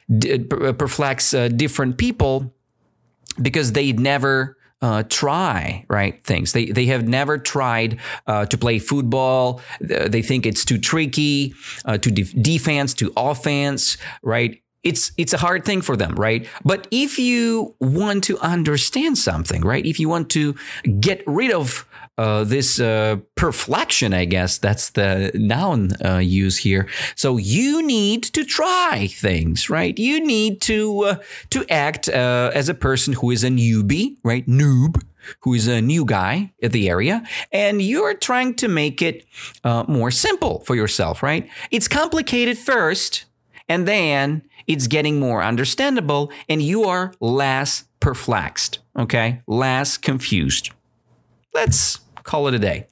perplex 0.48 1.30
different 1.30 1.98
people 1.98 2.54
because 3.40 3.72
they 3.72 3.92
never 3.92 4.56
uh, 4.82 5.02
try 5.08 5.84
right 5.88 6.22
things. 6.24 6.52
They 6.52 6.66
they 6.66 6.86
have 6.86 7.08
never 7.08 7.38
tried 7.38 7.98
uh, 8.26 8.46
to 8.46 8.58
play 8.58 8.78
football. 8.78 9.60
They 9.80 10.22
think 10.22 10.46
it's 10.46 10.64
too 10.64 10.78
tricky, 10.78 11.54
uh, 11.84 11.98
to 11.98 12.10
def- 12.10 12.34
defense, 12.42 12.94
to 12.94 13.12
offense, 13.16 13.96
right? 14.22 14.62
It's 14.82 15.12
it's 15.16 15.32
a 15.32 15.38
hard 15.38 15.64
thing 15.64 15.82
for 15.82 15.96
them, 15.96 16.14
right? 16.14 16.46
But 16.64 16.86
if 16.90 17.18
you 17.18 17.74
want 17.80 18.24
to 18.24 18.38
understand 18.38 19.18
something, 19.18 19.62
right? 19.62 19.84
If 19.84 19.98
you 19.98 20.08
want 20.08 20.30
to 20.30 20.54
get 21.00 21.22
rid 21.26 21.52
of 21.52 21.86
uh, 22.18 22.44
this 22.44 22.80
uh, 22.80 23.16
perflection, 23.34 24.14
I 24.14 24.24
guess 24.24 24.58
that's 24.58 24.90
the 24.90 25.30
noun 25.34 25.90
uh, 26.04 26.18
use 26.18 26.56
here. 26.56 26.88
So 27.14 27.36
you 27.36 27.86
need 27.86 28.22
to 28.24 28.44
try 28.44 29.08
things, 29.10 29.68
right? 29.68 29.98
You 29.98 30.24
need 30.24 30.60
to 30.62 31.04
uh, 31.04 31.16
to 31.50 31.66
act 31.70 32.08
uh, 32.08 32.50
as 32.54 32.68
a 32.68 32.74
person 32.74 33.14
who 33.14 33.30
is 33.30 33.44
a 33.44 33.48
newbie, 33.48 34.16
right? 34.22 34.46
Noob, 34.46 35.02
who 35.40 35.54
is 35.54 35.66
a 35.66 35.82
new 35.82 36.04
guy 36.04 36.52
at 36.62 36.72
the 36.72 36.88
area, 36.88 37.22
and 37.52 37.82
you're 37.82 38.14
trying 38.14 38.54
to 38.54 38.68
make 38.68 39.02
it 39.02 39.26
more 39.64 40.10
simple 40.10 40.60
for 40.60 40.74
yourself, 40.74 41.22
right? 41.22 41.48
It's 41.70 41.88
complicated 41.88 42.56
first, 42.56 43.26
and 43.68 43.86
then 43.86 44.42
it's 44.66 44.86
getting 44.86 45.20
more 45.20 45.42
understandable, 45.42 46.30
and 46.48 46.62
you 46.62 46.84
are 46.84 47.12
less 47.20 47.84
perplexed, 48.00 48.78
okay? 48.96 49.42
Less 49.46 49.96
confused. 49.96 50.70
Let's 51.52 52.00
call 52.26 52.48
it 52.48 52.54
a 52.54 52.58
day. 52.58 52.86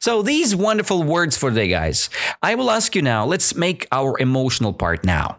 So 0.00 0.22
these 0.22 0.54
wonderful 0.54 1.02
words 1.02 1.36
for 1.36 1.50
today, 1.50 1.68
guys. 1.68 2.10
I 2.42 2.54
will 2.56 2.70
ask 2.70 2.94
you 2.94 3.02
now, 3.02 3.24
let's 3.24 3.54
make 3.54 3.86
our 3.92 4.18
emotional 4.18 4.72
part 4.72 5.04
now. 5.04 5.38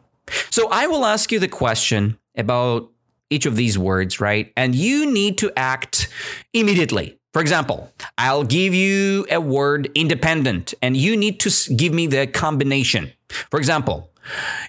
So 0.50 0.70
I 0.70 0.88
will 0.88 1.06
ask 1.06 1.32
you 1.32 1.40
the 1.40 1.48
question 1.48 2.18
about 2.36 2.90
each 3.30 3.46
of 3.46 3.56
these 3.56 3.78
words, 3.78 4.20
right? 4.20 4.52
And 4.56 4.74
you 4.74 5.12
need 5.12 5.38
to 5.40 5.52
act 5.56 6.08
immediately. 6.54 7.18
For 7.34 7.42
example, 7.42 7.92
I'll 8.18 8.44
give 8.44 8.74
you 8.74 9.26
a 9.30 9.40
word 9.40 9.90
independent 9.96 10.74
and 10.82 10.98
you 10.98 11.16
need 11.16 11.40
to 11.42 11.76
give 11.76 11.94
me 11.94 12.08
the 12.08 12.28
combination. 12.28 13.12
For 13.50 13.58
example, 13.58 14.12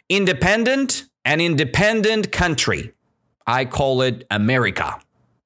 independent, 0.08 1.04
an 1.24 1.40
independent 1.40 2.30
country. 2.30 2.92
I 3.46 3.64
call 3.64 4.02
it 4.02 4.26
America. 4.30 5.00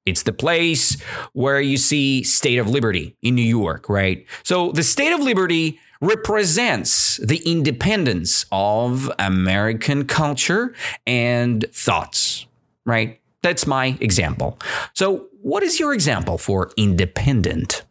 It's 0.07 0.23
the 0.23 0.33
place 0.33 0.99
where 1.33 1.59
you 1.59 1.77
see 1.77 2.23
State 2.23 2.57
of 2.57 2.69
Liberty 2.69 3.15
in 3.21 3.35
New 3.35 3.41
York, 3.41 3.89
right? 3.89 4.25
So 4.43 4.71
the 4.71 4.83
State 4.83 5.11
of 5.11 5.19
Liberty 5.19 5.79
represents 6.01 7.17
the 7.17 7.37
independence 7.39 8.45
of 8.51 9.11
American 9.19 10.05
culture 10.05 10.73
and 11.05 11.65
thoughts, 11.73 12.45
right? 12.85 13.19
That's 13.41 13.67
my 13.67 13.97
example. 13.99 14.59
So, 14.93 15.27
what 15.41 15.63
is 15.63 15.79
your 15.79 15.93
example 15.93 16.37
for 16.37 16.71
independent? 16.77 17.83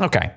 Okay, 0.00 0.32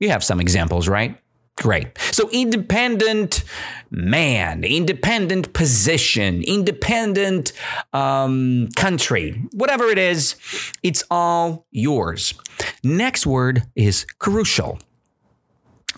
you 0.00 0.10
have 0.10 0.22
some 0.22 0.40
examples, 0.40 0.88
right? 0.88 1.18
Great. 1.56 1.96
So, 2.10 2.28
independent 2.30 3.44
man, 3.90 4.64
independent 4.64 5.52
position, 5.52 6.42
independent 6.42 7.52
um, 7.92 8.68
country, 8.76 9.40
whatever 9.52 9.84
it 9.84 9.98
is, 9.98 10.34
it's 10.82 11.04
all 11.10 11.66
yours. 11.70 12.34
Next 12.82 13.24
word 13.24 13.62
is 13.76 14.04
crucial. 14.18 14.78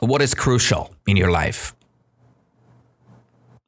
What 0.01 0.21
is 0.21 0.35
crucial 0.35 0.95
in 1.07 1.17
your 1.17 1.31
life? 1.31 1.75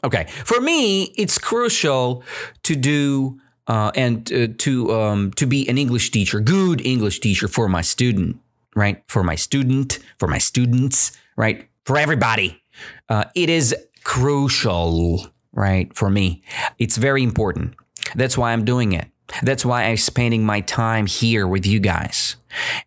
Okay, 0.04 0.26
for 0.44 0.60
me, 0.60 1.04
it's 1.16 1.38
crucial 1.38 2.22
to 2.64 2.76
do 2.76 3.40
uh, 3.66 3.90
and 3.94 4.32
uh, 4.32 4.48
to 4.58 4.92
um, 4.92 5.30
to 5.32 5.46
be 5.46 5.68
an 5.68 5.78
English 5.78 6.10
teacher, 6.10 6.40
good 6.40 6.84
English 6.86 7.20
teacher 7.20 7.48
for 7.48 7.68
my 7.68 7.80
student, 7.80 8.38
right? 8.76 9.02
For 9.08 9.24
my 9.24 9.34
student, 9.34 9.98
for 10.18 10.28
my 10.28 10.38
students, 10.38 11.12
right? 11.36 11.68
For 11.88 11.96
everybody. 11.96 12.62
Uh, 13.08 13.24
it 13.34 13.48
is 13.48 13.74
crucial, 14.04 15.26
right? 15.52 15.88
For 15.96 16.10
me, 16.10 16.42
it's 16.78 16.98
very 16.98 17.22
important. 17.22 17.74
That's 18.14 18.36
why 18.36 18.52
I'm 18.52 18.66
doing 18.66 18.92
it. 18.92 19.06
That's 19.42 19.64
why 19.64 19.84
I'm 19.84 19.96
spending 19.96 20.44
my 20.44 20.60
time 20.60 21.06
here 21.06 21.48
with 21.48 21.64
you 21.66 21.80
guys. 21.80 22.36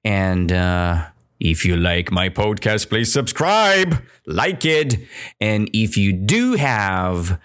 And, 0.06 0.52
uh, 0.52 1.08
If 1.40 1.66
you 1.66 1.76
like 1.76 2.12
my 2.12 2.30
podcast, 2.30 2.90
please 2.90 3.12
subscribe, 3.12 3.96
like 4.28 4.64
it. 4.64 5.00
And 5.40 5.68
if 5.74 5.98
you 5.98 6.14
do 6.14 6.54
have, 6.54 7.40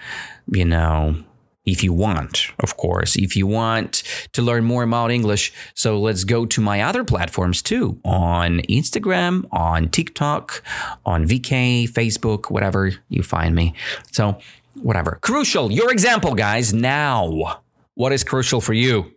you 0.53 0.67
know, 0.67 1.25
if 1.67 1.83
you 1.83 1.93
want, 1.93 2.47
of 2.61 2.77
course, 2.77 3.17
if 3.17 3.37
you 3.37 3.47
want 3.47 4.03
to 4.33 4.43
learn 4.43 4.65
more 4.65 4.85
about 4.85 5.11
English. 5.11 5.53
So 5.75 5.99
let's 6.01 6.25
go 6.25 6.47
to 6.47 6.61
my 6.61 6.81
other 6.83 7.05
platforms 7.05 7.61
too 7.61 8.01
on 8.05 8.61
Instagram, 8.69 9.45
on 9.53 9.89
TikTok, 9.89 10.63
on 11.05 11.27
VK, 11.27 11.91
Facebook, 11.91 12.51
whatever 12.51 12.93
you 13.09 13.23
find 13.23 13.55
me. 13.55 13.75
So, 14.13 14.39
whatever. 14.75 15.19
Crucial, 15.23 15.73
your 15.73 15.91
example, 15.91 16.35
guys. 16.35 16.73
Now, 16.73 17.63
what 17.95 18.13
is 18.13 18.23
crucial 18.25 18.61
for 18.61 18.75
you? 18.75 19.13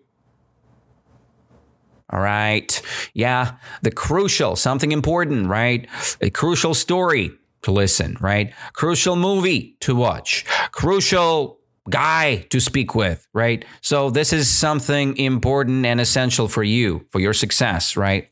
All 2.12 2.20
right. 2.20 2.82
Yeah, 3.14 3.58
the 3.84 3.92
crucial, 3.92 4.56
something 4.56 4.92
important, 4.92 5.48
right? 5.48 5.88
A 6.22 6.32
crucial 6.32 6.74
story 6.74 7.32
to 7.62 7.72
listen, 7.72 8.18
right? 8.20 8.54
Crucial 8.74 9.16
movie 9.16 9.76
to 9.82 9.96
watch. 9.96 10.46
Crucial 10.72 11.59
guy 11.89 12.45
to 12.49 12.60
speak 12.60 12.95
with, 12.95 13.28
right? 13.34 13.65
So 13.82 14.10
this 14.10 14.34
is 14.34 14.49
something 14.49 15.17
important 15.17 15.86
and 15.86 15.99
essential 15.99 16.47
for 16.47 16.63
you, 16.63 17.06
for 17.12 17.19
your 17.19 17.34
success, 17.34 17.97
right? 17.97 18.30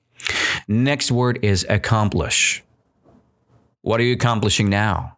Next 0.67 1.11
word 1.11 1.39
is 1.43 1.65
accomplish. 1.69 2.63
What 3.81 3.99
are 3.99 4.03
you 4.03 4.13
accomplishing 4.13 4.69
now? 4.69 5.17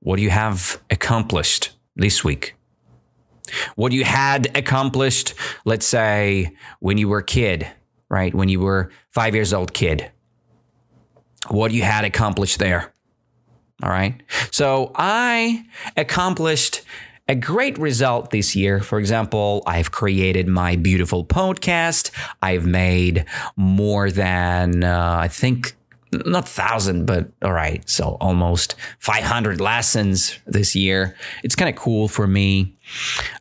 What 0.00 0.16
do 0.16 0.22
you 0.22 0.30
have 0.30 0.82
accomplished 0.90 1.70
this 1.96 2.24
week? 2.24 2.54
What 3.76 3.92
you 3.92 4.04
had 4.04 4.56
accomplished, 4.56 5.34
let's 5.64 5.86
say, 5.86 6.56
when 6.80 6.98
you 6.98 7.08
were 7.08 7.18
a 7.18 7.24
kid, 7.24 7.68
right? 8.08 8.34
When 8.34 8.48
you 8.48 8.60
were 8.60 8.90
five 9.10 9.34
years 9.34 9.52
old 9.52 9.72
kid. 9.72 10.10
What 11.48 11.72
you 11.72 11.82
had 11.82 12.04
accomplished 12.04 12.58
there. 12.58 12.91
All 13.82 13.90
right. 13.90 14.20
So 14.50 14.92
I 14.94 15.64
accomplished 15.96 16.82
a 17.28 17.34
great 17.34 17.78
result 17.78 18.30
this 18.30 18.54
year. 18.54 18.80
For 18.80 18.98
example, 18.98 19.62
I've 19.66 19.90
created 19.90 20.48
my 20.48 20.76
beautiful 20.76 21.24
podcast. 21.24 22.10
I've 22.42 22.66
made 22.66 23.24
more 23.56 24.10
than, 24.10 24.84
uh, 24.84 25.16
I 25.20 25.28
think, 25.28 25.74
not 26.12 26.48
thousand, 26.48 27.06
but 27.06 27.30
all 27.42 27.52
right. 27.52 27.88
So 27.88 28.16
almost 28.20 28.74
500 28.98 29.60
lessons 29.60 30.38
this 30.46 30.76
year. 30.76 31.16
It's 31.42 31.54
kind 31.54 31.70
of 31.70 31.76
cool 31.76 32.08
for 32.08 32.26
me. 32.26 32.76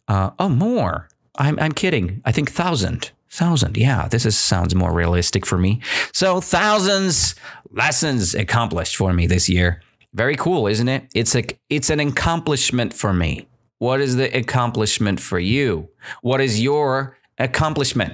Uh, 0.07 0.31
oh, 0.39 0.49
more. 0.49 1.09
I'm, 1.37 1.59
I'm 1.59 1.71
kidding. 1.71 2.21
I 2.23 2.31
think 2.31 2.51
thousand. 2.51 3.11
Thousand. 3.29 3.77
Yeah, 3.77 4.07
this 4.07 4.25
is, 4.25 4.37
sounds 4.37 4.75
more 4.75 4.93
realistic 4.93 5.45
for 5.45 5.57
me. 5.57 5.81
So 6.13 6.41
thousands 6.41 7.35
lessons 7.71 8.35
accomplished 8.35 8.95
for 8.95 9.13
me 9.13 9.25
this 9.27 9.49
year. 9.49 9.81
Very 10.13 10.35
cool, 10.35 10.67
isn't 10.67 10.87
it? 10.87 11.07
It's 11.15 11.35
a 11.35 11.43
it's 11.69 11.89
an 11.89 11.99
accomplishment 11.99 12.93
for 12.93 13.13
me. 13.13 13.47
What 13.79 14.01
is 14.01 14.15
the 14.15 14.35
accomplishment 14.37 15.19
for 15.19 15.39
you? 15.39 15.89
What 16.21 16.41
is 16.41 16.61
your 16.61 17.17
accomplishment? 17.37 18.13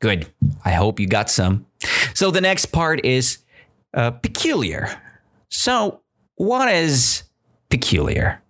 Good. 0.00 0.32
I 0.64 0.72
hope 0.72 0.98
you 0.98 1.06
got 1.06 1.30
some. 1.30 1.66
So 2.14 2.30
the 2.30 2.40
next 2.40 2.66
part 2.66 3.04
is 3.04 3.38
uh, 3.94 4.10
peculiar. 4.10 5.00
So 5.48 6.00
what 6.36 6.72
is 6.72 7.24
peculiar? 7.68 8.42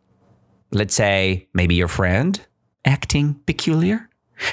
Let's 0.72 0.94
say 0.94 1.48
maybe 1.52 1.74
your 1.74 1.88
friend 1.88 2.40
acting 2.84 3.34
peculiar. 3.46 4.08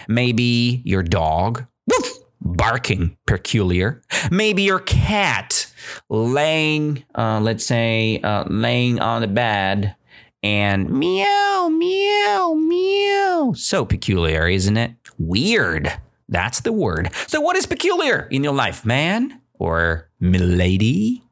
Maybe 0.07 0.81
your 0.83 1.03
dog 1.03 1.65
woof, 1.87 2.17
barking 2.41 3.17
peculiar. 3.25 4.01
Maybe 4.29 4.63
your 4.63 4.79
cat 4.79 5.66
laying, 6.09 7.03
uh, 7.15 7.39
let's 7.41 7.65
say, 7.65 8.19
uh, 8.23 8.45
laying 8.47 8.99
on 8.99 9.21
the 9.21 9.27
bed 9.27 9.95
and 10.43 10.89
meow, 10.89 11.69
meow, 11.71 12.53
meow. 12.53 13.53
So 13.55 13.85
peculiar, 13.85 14.47
isn't 14.47 14.77
it? 14.77 14.93
Weird. 15.17 15.91
That's 16.29 16.61
the 16.61 16.73
word. 16.73 17.11
So, 17.27 17.39
what 17.41 17.55
is 17.55 17.65
peculiar 17.65 18.27
in 18.31 18.43
your 18.43 18.53
life, 18.53 18.85
man 18.85 19.41
or 19.59 20.09
milady? 20.19 21.23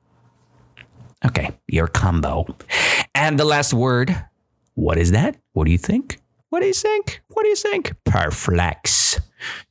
Okay, 1.25 1.51
your 1.67 1.87
combo. 1.87 2.45
And 3.13 3.39
the 3.39 3.45
last 3.45 3.73
word, 3.73 4.15
what 4.75 4.97
is 4.97 5.11
that? 5.11 5.37
What 5.53 5.65
do 5.65 5.71
you 5.71 5.77
think? 5.77 6.19
What 6.49 6.61
do 6.61 6.67
you 6.67 6.73
think? 6.73 7.21
What 7.29 7.43
do 7.43 7.49
you 7.49 7.55
think? 7.55 7.93
Perplex. 8.05 9.19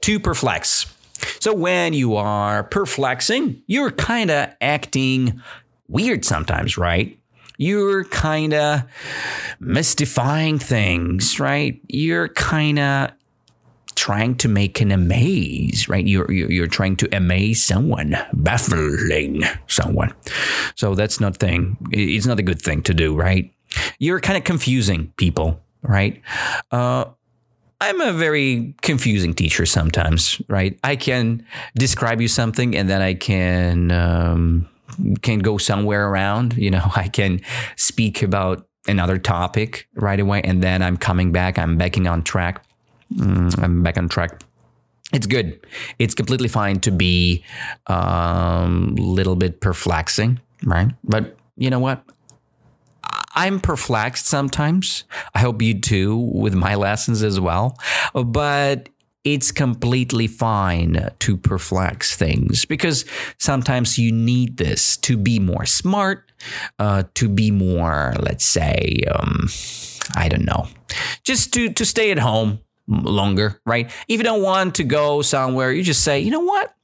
To 0.03 0.21
perplex. 0.21 0.94
So 1.41 1.55
when 1.55 1.93
you 1.93 2.17
are 2.17 2.65
perplexing, 2.65 3.63
you're 3.67 3.91
kind 3.91 4.31
of 4.31 4.51
acting 4.61 5.41
weird 5.89 6.25
sometimes, 6.25 6.79
right? 6.79 7.19
You're 7.57 8.05
kind 8.05 8.53
of 8.53 8.83
mystifying 9.61 10.59
things, 10.59 11.39
right? 11.39 11.81
You're 11.89 12.29
kind 12.29 12.79
of 12.79 13.13
trying 13.95 14.35
to 14.37 14.49
make 14.49 14.81
an 14.81 14.91
amaze, 14.91 15.89
right? 15.89 16.05
You're, 16.05 16.31
you're, 16.31 16.51
you're 16.51 16.67
trying 16.67 16.97
to 16.97 17.17
amaze 17.17 17.65
someone, 17.65 18.17
baffling 18.33 19.45
someone. 19.69 20.13
So 20.75 20.95
that's 20.95 21.21
not 21.21 21.37
thing. 21.37 21.77
It's 21.93 22.27
not 22.27 22.41
a 22.41 22.43
good 22.43 22.61
thing 22.61 22.83
to 22.83 22.95
do, 22.95 23.15
right? 23.15 23.53
You're 23.99 24.21
kind 24.21 24.37
of 24.37 24.45
confusing 24.45 25.13
people, 25.17 25.61
right? 25.83 26.21
Uh, 26.71 27.07
I'm 27.81 28.01
a 28.01 28.13
very 28.13 28.75
confusing 28.83 29.35
teacher 29.35 29.67
sometimes, 29.67 30.41
right? 30.49 30.79
I 30.85 30.97
can 30.97 31.45
describe 31.75 32.21
you 32.21 32.29
something 32.29 32.77
and 32.77 32.89
then 32.89 33.03
I 33.03 33.15
can 33.15 33.91
um, 33.91 34.69
can 35.23 35.41
go 35.41 35.59
somewhere 35.59 36.09
around. 36.09 36.57
You 36.57 36.71
know, 36.71 36.91
I 36.97 37.09
can 37.09 37.41
speak 37.77 38.23
about 38.23 38.67
another 38.87 39.19
topic 39.19 39.89
right 39.95 40.21
away, 40.21 40.43
and 40.43 40.63
then 40.63 40.83
I'm 40.83 40.97
coming 40.97 41.33
back. 41.33 41.59
I'm 41.59 41.77
backing 41.77 42.07
on 42.07 42.23
track. 42.23 42.65
Mm, 43.15 43.63
I'm 43.63 43.83
back 43.83 43.99
on 43.99 44.09
track. 44.09 44.43
It's 45.13 45.27
good. 45.27 45.61
It's 45.99 46.15
completely 46.15 46.49
fine 46.49 46.81
to 46.81 46.91
be 46.91 47.45
a 47.87 47.95
um, 47.95 48.95
little 48.97 49.37
bit 49.37 49.61
perplexing, 49.61 50.41
right? 50.65 50.91
But 51.05 51.37
you 51.57 51.71
know 51.71 51.79
what? 51.79 52.03
I'm 53.35 53.61
perplexed 53.61 54.27
sometimes. 54.27 55.05
I 55.35 55.41
hope 55.41 55.61
you 55.63 55.81
too 55.81 56.17
with 56.17 56.55
my 56.55 56.75
lessons 56.75 57.23
as 57.23 57.41
well. 57.41 57.79
But 58.15 58.89
it's 59.25 59.51
completely 59.51 60.27
fine 60.27 61.11
to 61.19 61.37
perplex 61.37 62.15
things 62.15 62.67
because 62.67 63.07
sometimes 63.39 63.99
you 63.99 64.13
need 64.13 64.59
this 64.59 64.99
to 64.99 65.17
be 65.17 65.39
more 65.39 65.65
smart, 65.65 66.31
uh, 66.79 67.05
to 67.15 67.29
be 67.29 67.51
more, 67.51 68.15
let's 68.21 68.45
say, 68.45 69.01
um, 69.11 69.49
I 70.15 70.29
don't 70.29 70.45
know, 70.45 70.69
just 71.23 71.55
to, 71.55 71.73
to 71.73 71.87
stay 71.87 72.11
at 72.11 72.19
home 72.19 72.61
longer, 72.87 73.59
right? 73.65 73.91
If 74.09 74.19
you 74.19 74.25
don't 74.25 74.43
want 74.43 74.75
to 74.77 74.85
go 74.85 75.23
somewhere, 75.23 75.73
you 75.73 75.83
just 75.83 76.05
say, 76.05 76.21
you 76.21 76.31
know 76.31 76.41
what? 76.41 76.75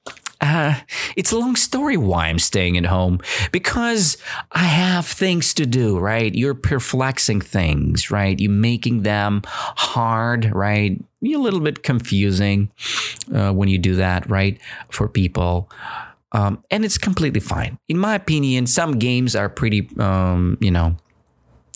Uh, 0.40 0.74
it's 1.16 1.32
a 1.32 1.38
long 1.38 1.54
story 1.54 1.96
why 1.96 2.28
I'm 2.28 2.38
staying 2.38 2.78
at 2.78 2.86
home 2.86 3.20
because 3.52 4.16
I 4.52 4.64
have 4.64 5.06
things 5.06 5.52
to 5.54 5.66
do, 5.66 5.98
right? 5.98 6.34
You're 6.34 6.54
perplexing 6.54 7.42
things, 7.42 8.10
right? 8.10 8.38
You're 8.40 8.50
making 8.50 9.02
them 9.02 9.42
hard, 9.44 10.50
right? 10.54 10.98
You're 11.20 11.40
a 11.40 11.42
little 11.42 11.60
bit 11.60 11.82
confusing 11.82 12.70
uh, 13.34 13.52
when 13.52 13.68
you 13.68 13.76
do 13.76 13.96
that, 13.96 14.28
right? 14.30 14.58
For 14.90 15.08
people. 15.08 15.70
Um, 16.32 16.62
and 16.70 16.84
it's 16.84 16.96
completely 16.96 17.40
fine. 17.40 17.78
In 17.88 17.98
my 17.98 18.14
opinion, 18.14 18.66
some 18.66 18.98
games 18.98 19.36
are 19.36 19.48
pretty, 19.48 19.88
um, 19.98 20.56
you 20.60 20.70
know, 20.70 20.96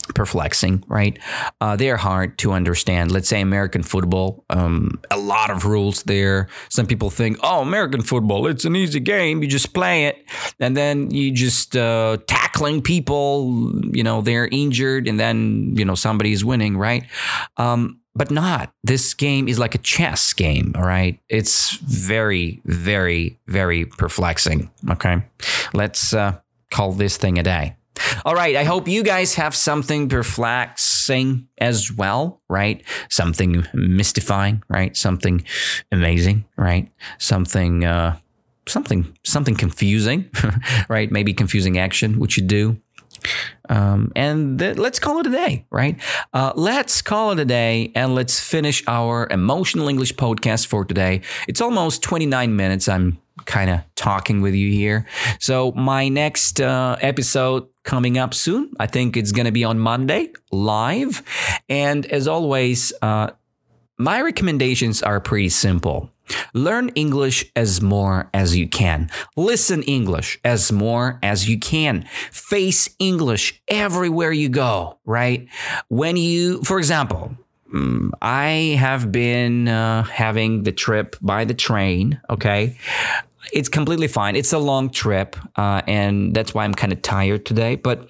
perplexing, 0.07 0.85
right? 0.89 1.19
Uh, 1.61 1.77
they're 1.77 1.97
hard 1.97 2.39
to 2.39 2.53
understand. 2.53 3.11
Let's 3.11 3.29
say 3.29 3.41
American 3.41 3.83
football, 3.83 4.45
um, 4.51 5.01
a 5.11 5.19
lot 5.19 5.51
of 5.51 5.65
rules 5.65 6.03
there. 6.05 6.49
Some 6.69 6.87
people 6.87 7.11
think, 7.11 7.39
oh, 7.43 7.63
American 7.63 8.03
football, 8.03 8.47
it's 8.47 8.65
an 8.65 8.77
easy 8.77 9.01
game. 9.01 9.43
You 9.43 9.49
just 9.49 9.73
play 9.75 10.07
it, 10.07 10.25
and 10.61 10.77
then 10.77 11.11
you 11.11 11.33
just 11.33 11.77
uh, 11.77 12.19
tackling 12.27 12.83
people. 12.83 13.73
You 13.93 14.03
know, 14.03 14.21
they're 14.21 14.49
injured, 14.49 15.09
and 15.09 15.19
then 15.19 15.75
you 15.77 15.85
know 15.85 15.95
somebody's 15.95 16.45
winning, 16.45 16.77
right? 16.77 17.05
Um, 17.57 18.01
but 18.15 18.31
not. 18.31 18.73
This 18.83 19.15
game 19.15 19.49
is 19.49 19.59
like 19.59 19.75
a 19.75 19.79
chess 19.79 20.33
game, 20.33 20.73
all 20.77 20.85
right? 20.85 21.19
It's 21.29 21.77
very, 21.79 22.61
very, 22.65 23.41
very 23.49 23.85
perplexing. 23.85 24.71
Okay, 24.91 25.23
let's 25.73 26.15
uh, 26.15 26.39
call 26.71 26.93
this 26.93 27.17
thing 27.17 27.39
a 27.39 27.43
day. 27.43 27.77
All 28.25 28.35
right. 28.35 28.57
I 28.57 28.65
hope 28.65 28.89
you 28.89 29.03
guys 29.03 29.35
have 29.35 29.55
something 29.55 30.09
perplexing 30.09 31.49
as 31.59 31.93
well, 31.93 32.41
right? 32.49 32.83
Something 33.09 33.67
mystifying, 33.73 34.63
right? 34.69 34.97
Something 34.97 35.45
amazing, 35.93 36.45
right? 36.57 36.91
Something, 37.19 37.85
uh, 37.85 38.17
something, 38.67 39.17
something 39.25 39.55
confusing, 39.55 40.31
right? 40.89 41.11
Maybe 41.11 41.33
confusing 41.35 41.79
action, 41.79 42.19
which 42.19 42.37
you 42.37 42.43
do. 42.45 42.81
Um, 43.69 44.13
and 44.15 44.59
th- 44.59 44.77
let's 44.77 44.99
call 44.99 45.19
it 45.21 45.27
a 45.27 45.31
day, 45.31 45.67
right? 45.71 45.97
Uh, 46.33 46.53
let's 46.55 47.03
call 47.03 47.33
it 47.33 47.39
a 47.39 47.45
day 47.45 47.93
and 47.95 48.15
let's 48.15 48.41
finish 48.41 48.83
our 48.87 49.27
emotional 49.31 49.89
English 49.89 50.15
podcast 50.15 50.67
for 50.67 50.85
today. 50.85 51.23
It's 51.49 51.61
almost 51.61 52.03
29 52.03 52.55
minutes. 52.55 52.89
I'm 52.89 53.19
kind 53.47 53.71
of 53.71 53.81
talking 53.95 54.43
with 54.43 54.55
you 54.55 54.71
here. 54.71 55.07
So, 55.41 55.73
my 55.73 56.09
next 56.09 56.61
uh, 56.61 56.97
episode 57.01 57.67
coming 57.85 58.19
up 58.19 58.35
soon. 58.35 58.73
I 58.81 58.87
think 58.87 59.17
it's 59.17 59.33
going 59.33 59.47
to 59.47 59.53
be 59.53 59.65
on 59.65 59.79
Monday 59.79 60.33
live. 60.51 61.23
And 61.69 62.07
as 62.07 62.27
always, 62.27 62.93
uh, 63.03 63.31
my 63.99 64.21
recommendations 64.21 65.03
are 65.03 65.21
pretty 65.21 65.51
simple. 65.51 66.11
Learn 66.53 66.89
English 66.91 67.45
as 67.57 67.81
more 67.81 68.31
as 68.33 68.57
you 68.57 68.69
can. 68.69 69.11
Listen 69.37 69.83
English 69.83 70.39
as 70.45 70.73
more 70.73 71.19
as 71.23 71.49
you 71.49 71.59
can. 71.59 72.05
Face 72.31 72.89
English 72.99 73.61
everywhere 73.69 74.33
you 74.33 74.49
go, 74.49 74.99
right? 75.05 75.47
When 75.89 76.17
you, 76.17 76.63
for 76.63 76.79
example, 76.79 77.35
mm, 77.73 78.11
I 78.23 78.77
have 78.79 79.11
been 79.13 79.69
uh, 79.69 80.05
having 80.05 80.63
the 80.63 80.73
trip 80.73 81.17
by 81.21 81.45
the 81.45 81.55
train, 81.55 82.21
okay? 82.31 82.79
It's 83.53 83.69
completely 83.69 84.09
fine. 84.09 84.37
It's 84.37 84.53
a 84.53 84.59
long 84.59 84.91
trip, 84.91 85.37
uh, 85.57 85.83
and 85.87 86.35
that's 86.35 86.55
why 86.55 86.65
I'm 86.65 86.75
kind 86.75 86.93
of 86.93 87.03
tired 87.03 87.45
today. 87.45 87.77
But 87.77 88.09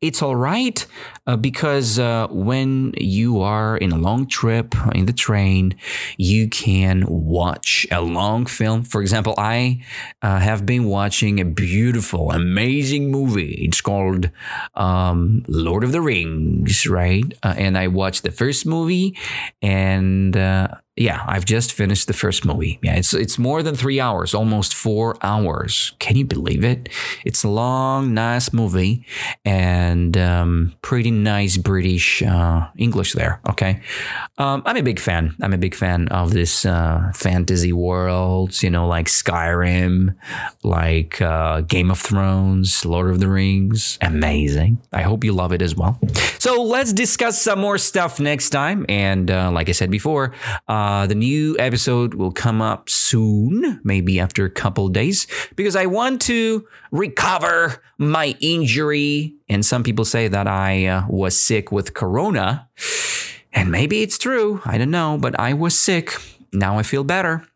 it's 0.00 0.22
all 0.22 0.36
right 0.36 0.86
uh, 1.26 1.36
because 1.36 1.98
uh, 1.98 2.26
when 2.30 2.94
you 2.96 3.40
are 3.42 3.76
in 3.76 3.92
a 3.92 3.98
long 3.98 4.26
trip 4.26 4.74
in 4.94 5.06
the 5.06 5.12
train, 5.12 5.74
you 6.16 6.48
can 6.48 7.04
watch 7.06 7.86
a 7.90 8.00
long 8.00 8.46
film. 8.46 8.82
For 8.82 9.02
example, 9.02 9.34
I 9.36 9.84
uh, 10.22 10.38
have 10.38 10.64
been 10.64 10.84
watching 10.84 11.38
a 11.38 11.44
beautiful, 11.44 12.30
amazing 12.30 13.10
movie. 13.10 13.52
It's 13.54 13.80
called 13.80 14.30
um, 14.74 15.44
Lord 15.48 15.84
of 15.84 15.92
the 15.92 16.00
Rings, 16.00 16.86
right? 16.86 17.32
Uh, 17.42 17.54
and 17.58 17.76
I 17.76 17.88
watched 17.88 18.22
the 18.22 18.30
first 18.30 18.64
movie 18.64 19.18
and 19.60 20.34
uh, 20.36 20.68
yeah, 21.00 21.24
I've 21.26 21.46
just 21.46 21.72
finished 21.72 22.08
the 22.08 22.12
first 22.12 22.44
movie. 22.44 22.78
Yeah, 22.82 22.96
it's 22.96 23.14
it's 23.14 23.38
more 23.38 23.62
than 23.62 23.74
three 23.74 23.98
hours, 23.98 24.34
almost 24.34 24.74
four 24.74 25.16
hours. 25.22 25.92
Can 25.98 26.14
you 26.14 26.26
believe 26.26 26.62
it? 26.62 26.90
It's 27.24 27.42
a 27.42 27.48
long, 27.48 28.12
nice 28.12 28.52
movie, 28.52 29.06
and 29.42 30.14
um, 30.18 30.74
pretty 30.82 31.10
nice 31.10 31.56
British 31.56 32.22
uh, 32.22 32.68
English 32.76 33.14
there. 33.14 33.40
Okay, 33.48 33.80
um, 34.36 34.62
I'm 34.66 34.76
a 34.76 34.82
big 34.82 35.00
fan. 35.00 35.34
I'm 35.40 35.54
a 35.54 35.58
big 35.58 35.74
fan 35.74 36.06
of 36.08 36.34
this 36.34 36.66
uh, 36.66 37.10
fantasy 37.14 37.72
worlds. 37.72 38.62
You 38.62 38.68
know, 38.68 38.86
like 38.86 39.06
Skyrim, 39.06 40.14
like 40.62 41.22
uh, 41.22 41.62
Game 41.62 41.90
of 41.90 41.98
Thrones, 41.98 42.84
Lord 42.84 43.08
of 43.08 43.20
the 43.20 43.28
Rings. 43.28 43.96
Amazing. 44.02 44.76
I 44.92 45.00
hope 45.00 45.24
you 45.24 45.32
love 45.32 45.52
it 45.52 45.62
as 45.62 45.74
well. 45.74 45.98
So 46.38 46.62
let's 46.62 46.92
discuss 46.92 47.40
some 47.40 47.58
more 47.58 47.78
stuff 47.78 48.20
next 48.20 48.50
time. 48.50 48.84
And 48.88 49.30
uh, 49.30 49.50
like 49.50 49.70
I 49.70 49.72
said 49.72 49.90
before. 49.90 50.34
Uh, 50.68 50.89
uh, 50.90 51.06
the 51.06 51.14
new 51.14 51.56
episode 51.60 52.14
will 52.14 52.32
come 52.32 52.60
up 52.60 52.90
soon, 52.90 53.80
maybe 53.84 54.18
after 54.18 54.44
a 54.44 54.50
couple 54.50 54.88
days, 54.88 55.28
because 55.54 55.76
I 55.76 55.86
want 55.86 56.20
to 56.22 56.66
recover 56.90 57.80
my 57.96 58.34
injury. 58.40 59.36
And 59.48 59.64
some 59.64 59.84
people 59.84 60.04
say 60.04 60.26
that 60.26 60.48
I 60.48 60.86
uh, 60.86 61.02
was 61.08 61.38
sick 61.40 61.70
with 61.70 61.94
corona. 61.94 62.68
And 63.52 63.70
maybe 63.70 64.02
it's 64.02 64.18
true. 64.18 64.60
I 64.64 64.78
don't 64.78 64.90
know, 64.90 65.16
but 65.16 65.38
I 65.38 65.52
was 65.52 65.78
sick. 65.78 66.16
Now 66.52 66.76
I 66.76 66.82
feel 66.82 67.04
better. 67.04 67.46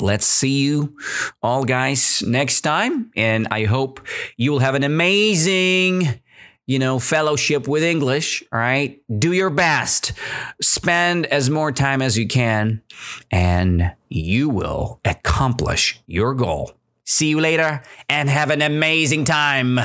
Let's 0.00 0.26
see 0.26 0.64
you 0.64 0.98
all 1.42 1.64
guys 1.64 2.22
next 2.26 2.60
time. 2.60 3.10
And 3.16 3.48
I 3.50 3.64
hope 3.64 4.00
you 4.36 4.52
will 4.52 4.58
have 4.58 4.74
an 4.74 4.84
amazing 4.84 6.20
you 6.66 6.78
know, 6.78 6.98
fellowship 6.98 7.68
with 7.68 7.82
English, 7.82 8.42
all 8.52 8.58
right? 8.58 9.00
Do 9.18 9.32
your 9.32 9.50
best. 9.50 10.12
Spend 10.60 11.26
as 11.26 11.50
more 11.50 11.72
time 11.72 12.00
as 12.00 12.16
you 12.16 12.26
can 12.26 12.82
and 13.30 13.92
you 14.08 14.48
will 14.48 15.00
accomplish 15.04 16.00
your 16.06 16.34
goal. 16.34 16.72
See 17.04 17.28
you 17.28 17.40
later 17.40 17.82
and 18.08 18.30
have 18.30 18.50
an 18.50 18.62
amazing 18.62 19.24
time. 19.24 19.78